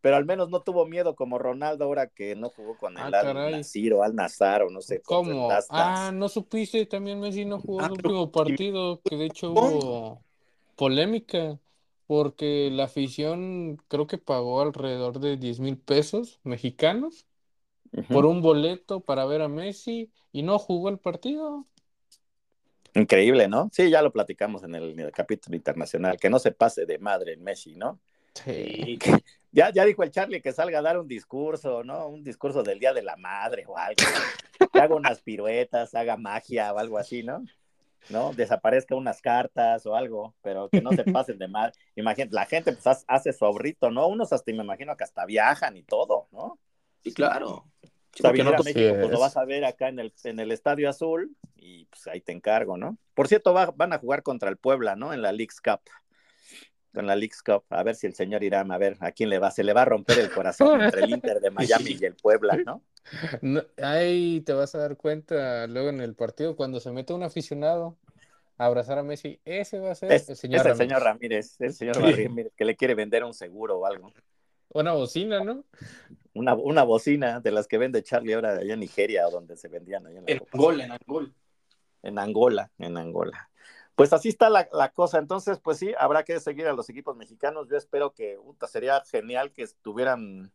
pero 0.00 0.16
al 0.16 0.24
menos 0.24 0.50
no 0.50 0.62
tuvo 0.62 0.86
miedo 0.86 1.14
como 1.14 1.38
Ronaldo 1.38 1.84
ahora 1.84 2.08
que 2.08 2.34
no 2.34 2.50
jugó 2.50 2.76
con 2.76 2.98
el 2.98 3.14
ah, 3.14 3.20
Al 3.20 3.50
Nasir 3.52 3.94
o 3.94 4.02
Al 4.02 4.14
Nazar 4.14 4.62
o 4.62 4.70
no 4.70 4.80
sé. 4.80 5.00
¿Cómo? 5.02 5.48
Ah, 5.70 6.10
no 6.12 6.28
supiste, 6.28 6.84
también 6.86 7.20
Messi 7.20 7.44
no 7.44 7.60
jugó 7.60 7.80
ah, 7.80 7.86
el 7.86 7.92
último 7.92 8.32
partido, 8.32 9.00
que 9.04 9.16
de 9.16 9.26
hecho 9.26 9.52
hubo 9.52 10.22
polémica, 10.76 11.58
porque 12.06 12.70
la 12.72 12.84
afición 12.84 13.80
creo 13.88 14.06
que 14.06 14.18
pagó 14.18 14.60
alrededor 14.60 15.20
de 15.20 15.36
10 15.36 15.60
mil 15.60 15.78
pesos 15.78 16.40
mexicanos 16.42 17.26
por 18.08 18.26
un 18.26 18.42
boleto 18.42 19.00
para 19.00 19.24
ver 19.24 19.42
a 19.42 19.48
Messi 19.48 20.10
y 20.32 20.42
no 20.42 20.58
jugó 20.58 20.88
el 20.88 20.98
partido. 20.98 21.66
Increíble, 22.94 23.48
¿no? 23.48 23.70
Sí, 23.72 23.90
ya 23.90 24.02
lo 24.02 24.12
platicamos 24.12 24.64
en 24.64 24.74
el, 24.74 24.90
en 24.90 25.00
el 25.00 25.12
capítulo 25.12 25.56
internacional, 25.56 26.18
que 26.18 26.30
no 26.30 26.38
se 26.38 26.52
pase 26.52 26.84
de 26.84 26.98
madre 26.98 27.34
en 27.34 27.44
Messi, 27.44 27.76
¿no? 27.76 28.00
Sí. 28.44 28.98
Ya, 29.50 29.70
ya 29.70 29.84
dijo 29.84 30.02
el 30.02 30.10
Charlie 30.10 30.42
que 30.42 30.52
salga 30.52 30.78
a 30.78 30.82
dar 30.82 30.98
un 30.98 31.08
discurso, 31.08 31.82
¿no? 31.82 32.08
Un 32.08 32.22
discurso 32.22 32.62
del 32.62 32.78
Día 32.78 32.92
de 32.92 33.02
la 33.02 33.16
Madre 33.16 33.64
o 33.66 33.76
algo. 33.76 33.96
Que 34.72 34.80
haga 34.80 34.96
unas 34.96 35.22
piruetas, 35.22 35.94
haga 35.94 36.16
magia 36.16 36.72
o 36.72 36.78
algo 36.78 36.98
así, 36.98 37.22
¿no? 37.22 37.44
¿no? 38.10 38.32
Desaparezca 38.32 38.94
unas 38.94 39.20
cartas 39.20 39.86
o 39.86 39.94
algo, 39.94 40.34
pero 40.42 40.68
que 40.68 40.80
no 40.80 40.92
se 40.92 41.04
pasen 41.12 41.38
de 41.38 41.48
mal. 41.48 41.72
Imagínate, 41.96 42.34
la 42.34 42.46
gente 42.46 42.72
pues 42.72 43.04
hace 43.06 43.32
su 43.32 43.44
ahorrito, 43.44 43.90
¿no? 43.90 44.08
Unos 44.08 44.32
hasta 44.32 44.52
me 44.52 44.62
imagino 44.62 44.96
que 44.96 45.04
hasta 45.04 45.24
viajan 45.26 45.76
y 45.76 45.82
todo, 45.82 46.28
¿no? 46.32 46.58
Sí, 47.02 47.12
claro. 47.12 47.66
O 47.82 48.20
sea, 48.20 48.32
no, 48.32 48.50
México, 48.64 48.94
pues 49.00 49.10
lo 49.10 49.20
vas 49.20 49.36
a 49.36 49.44
ver 49.44 49.64
acá 49.64 49.88
en 49.88 50.00
el, 50.00 50.12
en 50.24 50.40
el 50.40 50.50
Estadio 50.50 50.88
Azul 50.88 51.36
y 51.54 51.84
pues 51.84 52.06
ahí 52.08 52.20
te 52.20 52.32
encargo, 52.32 52.76
¿no? 52.76 52.98
Por 53.14 53.28
cierto, 53.28 53.52
van 53.52 53.92
a 53.92 53.98
jugar 53.98 54.22
contra 54.22 54.50
el 54.50 54.56
Puebla, 54.56 54.96
¿no? 54.96 55.12
En 55.12 55.22
la 55.22 55.30
League's 55.30 55.60
Cup 55.60 55.80
con 56.92 57.06
la 57.06 57.16
League's 57.16 57.42
Cup, 57.42 57.64
a 57.70 57.82
ver 57.82 57.94
si 57.94 58.06
el 58.06 58.14
señor 58.14 58.42
Irán, 58.42 58.72
a 58.72 58.78
ver 58.78 58.96
a 59.00 59.12
quién 59.12 59.28
le 59.30 59.38
va, 59.38 59.50
se 59.50 59.64
le 59.64 59.72
va 59.72 59.82
a 59.82 59.86
romper 59.86 60.18
el 60.18 60.30
corazón 60.30 60.80
entre 60.82 61.04
el 61.04 61.10
Inter 61.10 61.40
de 61.40 61.50
Miami 61.50 61.96
y 62.00 62.04
el 62.04 62.14
Puebla, 62.14 62.58
¿no? 62.64 62.82
ahí 63.82 64.40
te 64.42 64.52
vas 64.52 64.74
a 64.74 64.78
dar 64.78 64.96
cuenta 64.96 65.66
luego 65.66 65.88
en 65.88 66.00
el 66.00 66.14
partido 66.14 66.56
cuando 66.56 66.80
se 66.80 66.90
mete 66.92 67.12
un 67.12 67.22
aficionado 67.22 67.96
a 68.58 68.66
abrazar 68.66 68.98
a 68.98 69.02
Messi, 69.02 69.40
ese 69.44 69.78
va 69.78 69.92
a 69.92 69.94
ser 69.94 70.12
el 70.12 70.20
señor, 70.20 70.60
es 70.60 70.66
el 70.66 70.76
señor 70.76 71.02
Ramírez, 71.02 71.60
el 71.60 71.72
señor 71.72 72.00
Ramírez 72.00 72.52
que 72.56 72.64
le 72.64 72.76
quiere 72.76 72.94
vender 72.94 73.24
un 73.24 73.34
seguro 73.34 73.78
o 73.78 73.86
algo. 73.86 74.12
Una 74.70 74.92
bocina, 74.92 75.42
¿no? 75.42 75.64
una, 76.34 76.54
una 76.54 76.82
bocina 76.84 77.40
de 77.40 77.50
las 77.50 77.66
que 77.66 77.78
vende 77.78 78.02
Charlie 78.02 78.34
ahora 78.34 78.56
allá 78.56 78.74
en 78.74 78.80
Nigeria, 78.80 79.24
donde 79.30 79.56
se 79.56 79.68
vendían 79.68 80.06
allá 80.06 80.20
en, 80.26 80.40
Angola, 80.52 80.84
en 80.84 80.92
Angola. 80.92 81.30
En 82.02 82.18
Angola, 82.18 82.70
en 82.78 82.96
Angola. 82.96 83.47
Pues 83.98 84.12
así 84.12 84.28
está 84.28 84.48
la, 84.48 84.92
cosa. 84.92 85.18
Entonces, 85.18 85.58
pues 85.58 85.76
sí, 85.76 85.92
habrá 85.98 86.22
que 86.22 86.38
seguir 86.38 86.68
a 86.68 86.72
los 86.72 86.88
equipos 86.88 87.16
mexicanos. 87.16 87.66
Yo 87.68 87.76
espero 87.76 88.14
que 88.14 88.38
sería 88.68 89.02
genial 89.04 89.52
que 89.52 89.62
estuvieran, 89.62 90.52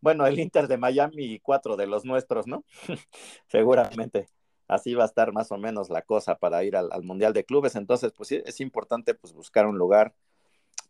bueno, 0.00 0.24
el 0.28 0.38
Inter 0.38 0.68
de 0.68 0.76
Miami 0.76 1.24
y 1.24 1.40
cuatro 1.40 1.74
de 1.76 1.88
los 1.88 2.04
nuestros, 2.04 2.46
¿no? 2.46 2.64
Seguramente 3.48 4.28
así 4.68 4.94
va 4.94 5.02
a 5.02 5.06
estar 5.06 5.32
más 5.32 5.50
o 5.50 5.58
menos 5.58 5.90
la 5.90 6.02
cosa 6.02 6.36
para 6.36 6.62
ir 6.62 6.76
al, 6.76 7.02
Mundial 7.02 7.32
de 7.32 7.44
Clubes. 7.44 7.74
Entonces, 7.74 8.12
pues 8.16 8.28
sí, 8.28 8.40
es 8.46 8.60
importante 8.60 9.14
pues 9.14 9.32
buscar 9.32 9.66
un 9.66 9.76
lugar 9.76 10.14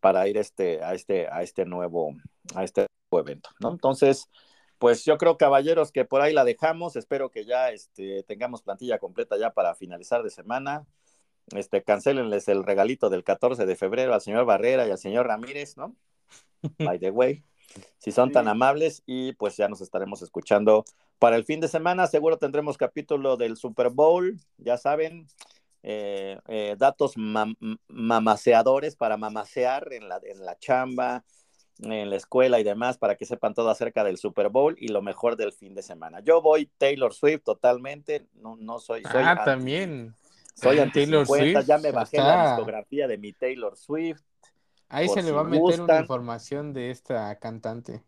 para 0.01 0.29
ir 0.29 0.37
este, 0.37 0.85
a, 0.85 0.93
este, 0.93 1.27
a 1.29 1.43
este 1.43 1.64
nuevo, 1.64 2.14
a 2.55 2.64
este 2.64 2.87
nuevo 3.11 3.27
evento, 3.27 3.49
¿no? 3.61 3.71
Entonces, 3.71 4.29
pues 4.77 5.07
yo 5.07 5.17
creo, 5.17 5.38
caballeros, 5.38 5.90
que 5.90 6.05
por 6.05 6.21
ahí 6.21 6.35
la 6.35 6.45
dejamos. 6.45 6.97
Espero 6.97 7.31
que 7.31 7.47
ya 7.47 7.71
este, 7.71 8.25
tengamos 8.25 8.61
plantilla 8.61 8.99
completa 8.99 9.38
ya 9.38 9.55
para 9.55 9.75
finalizar 9.75 10.23
de 10.23 10.29
semana 10.29 10.87
este, 11.53 11.83
cancelenles 11.83 12.49
el 12.49 12.65
regalito 12.65 13.11
del 13.11 13.25
14 13.25 13.67
de 13.67 13.77
febrero 13.77 14.15
al 14.15 14.21
señor 14.21 14.45
Barrera 14.45 14.87
y 14.87 14.91
al 14.91 14.99
señor 14.99 15.27
Ramírez, 15.27 15.77
¿no? 15.77 15.95
By 16.79 16.99
the 16.99 17.11
way, 17.11 17.45
si 17.99 18.13
son 18.13 18.33
tan 18.33 18.49
amables 18.49 19.03
y 19.07 19.33
pues 19.33 19.57
ya 19.57 19.69
nos 19.69 19.81
estaremos 19.81 20.23
escuchando 20.23 20.85
para 21.19 21.37
el 21.37 21.45
fin 21.45 21.61
de 21.61 21.69
semana. 21.69 22.07
Seguro 22.07 22.39
tendremos 22.39 22.77
capítulo 22.77 23.37
del 23.37 23.57
Super 23.57 23.91
Bowl, 23.91 24.39
ya 24.59 24.77
saben, 24.79 25.27
eh, 25.83 26.39
eh, 26.49 26.77
datos 26.79 27.15
mamaseadores 27.89 28.97
para 28.97 29.17
mamasear 29.17 29.93
en 29.93 30.09
la, 30.09 30.21
en 30.23 30.45
la 30.45 30.59
chamba, 30.59 31.25
en 31.81 32.09
la 32.09 32.17
escuela 32.17 32.61
y 32.61 32.65
demás 32.65 32.99
para 32.99 33.17
que 33.17 33.27
sepan 33.27 33.55
todo 33.55 33.69
acerca 33.69 34.05
del 34.05 34.17
Super 34.17 34.49
Bowl 34.49 34.77
y 34.79 34.89
lo 34.89 35.03
mejor 35.03 35.37
del 35.37 35.53
fin 35.53 35.75
de 35.75 35.83
semana. 35.83 36.21
Yo 36.21 36.41
voy 36.41 36.71
Taylor 36.79 37.13
Swift 37.13 37.43
totalmente, 37.43 38.27
no, 38.35 38.57
no 38.57 38.79
soy... 38.79 39.03
soy 39.03 39.23
ah, 39.25 39.43
también. 39.45 40.15
Soy 40.55 40.79
anti 40.81 41.01
Taylor 41.01 41.27
Swift, 41.27 41.67
ya 41.67 41.79
me 41.79 41.90
bajé 41.90 42.19
la 42.19 42.49
discografía 42.49 43.07
de 43.07 43.19
mi 43.19 43.33
Taylor 43.33 43.77
Swift. 43.77 44.23
Ahí 44.88 45.09
se 45.09 45.23
le 45.23 45.33
va 45.33 45.40
a 45.40 45.45
meter 45.45 45.81
una 45.81 46.01
información 46.01 46.73
de 46.73 46.90
esta 46.90 47.37
cantante. 47.38 48.03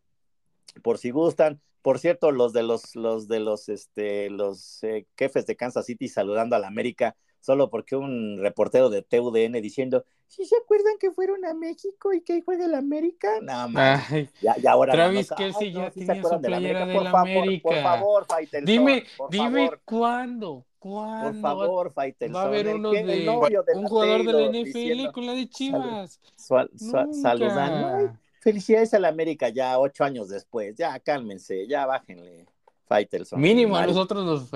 Por 0.83 0.99
si 0.99 1.11
gustan. 1.11 1.61
Por 1.83 2.01
cierto, 2.01 2.33
los 2.33 2.53
de 2.53 2.65
los, 2.65 2.97
los 2.97 3.29
de 3.29 3.39
los, 3.39 3.69
este, 3.69 4.29
los 4.29 4.83
eh, 4.83 5.07
jefes 5.17 5.47
de 5.47 5.55
Kansas 5.55 5.87
City 5.87 6.09
saludando 6.09 6.57
a 6.57 6.59
la 6.59 6.67
América, 6.67 7.17
solo 7.39 7.71
porque 7.71 7.95
un 7.95 8.39
reportero 8.41 8.91
de 8.91 9.03
TUDN 9.03 9.53
diciendo, 9.63 10.05
si 10.29 10.45
se 10.45 10.57
acuerdan 10.57 10.95
que 10.99 11.13
fueron 11.13 11.45
a 11.45 11.55
México 11.55 12.13
y 12.13 12.21
que 12.23 12.43
juega 12.43 12.67
la 12.67 12.79
América? 12.79 13.39
No, 13.41 13.69
más. 13.69 14.09
Ya, 14.41 14.57
ya 14.57 14.73
ahora 14.73 14.93
Travis 14.93 15.31
Kelsey 15.31 15.73
ya 15.73 15.91
tenía 15.91 16.23
su 16.23 16.41
playera 16.41 16.87
de 16.87 17.01
la 17.01 17.11
América. 17.11 17.69
Por 17.69 17.83
favor, 17.83 18.27
por 18.27 18.65
Dime, 18.65 19.05
dime 19.31 19.71
cuándo. 19.85 20.67
Por 20.79 21.41
favor, 21.41 21.93
Faitelson. 21.93 22.37
Va 22.37 22.43
a 22.43 22.47
haber 22.47 22.69
uno 22.75 22.91
de, 22.93 23.29
un 23.75 23.87
jugador 23.87 24.25
de 24.25 24.33
la 24.33 24.47
NFL 24.49 25.13
con 25.13 25.27
la 25.27 25.33
de 25.33 25.49
Chivas. 25.49 26.21
saludando. 26.37 28.17
felicidades 28.41 28.95
a 28.95 28.99
la 28.99 29.09
América 29.09 29.49
ya 29.49 29.79
ocho 29.79 30.05
años 30.05 30.29
después. 30.29 30.77
Ya 30.77 30.99
cálmense, 31.01 31.67
ya 31.67 31.87
bájenle. 31.87 32.47
Faitelson. 32.87 33.41
Mínimo 33.41 33.77
a 33.77 33.87
nosotros 33.87 34.25
nos, 34.25 34.51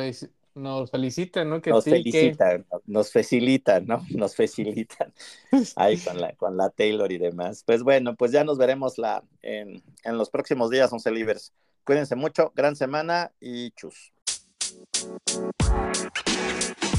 nos 0.54 0.90
felicitan, 0.90 1.48
¿no? 1.48 1.60
Que 1.60 1.70
nos 1.70 1.84
felicitan, 1.84 2.66
nos 2.86 3.12
facilitan, 3.12 3.86
¿no? 3.86 4.04
Nos 4.10 4.36
facilitan 4.36 5.12
ahí 5.76 5.98
con 5.98 6.20
la, 6.20 6.32
con 6.34 6.56
la 6.56 6.70
Taylor 6.70 7.10
y 7.10 7.18
demás. 7.18 7.62
Pues 7.64 7.82
bueno, 7.82 8.14
pues 8.16 8.32
ya 8.32 8.44
nos 8.44 8.58
veremos 8.58 8.98
la, 8.98 9.22
en, 9.42 9.82
en 10.04 10.18
los 10.18 10.30
próximos 10.30 10.70
días, 10.70 10.92
11 10.92 11.10
Livers. 11.10 11.52
Cuídense 11.84 12.14
mucho, 12.14 12.52
gran 12.54 12.76
semana 12.76 13.32
y 13.40 13.70
chus. 13.72 14.12
Thank 14.70 14.84
you. 16.84 16.89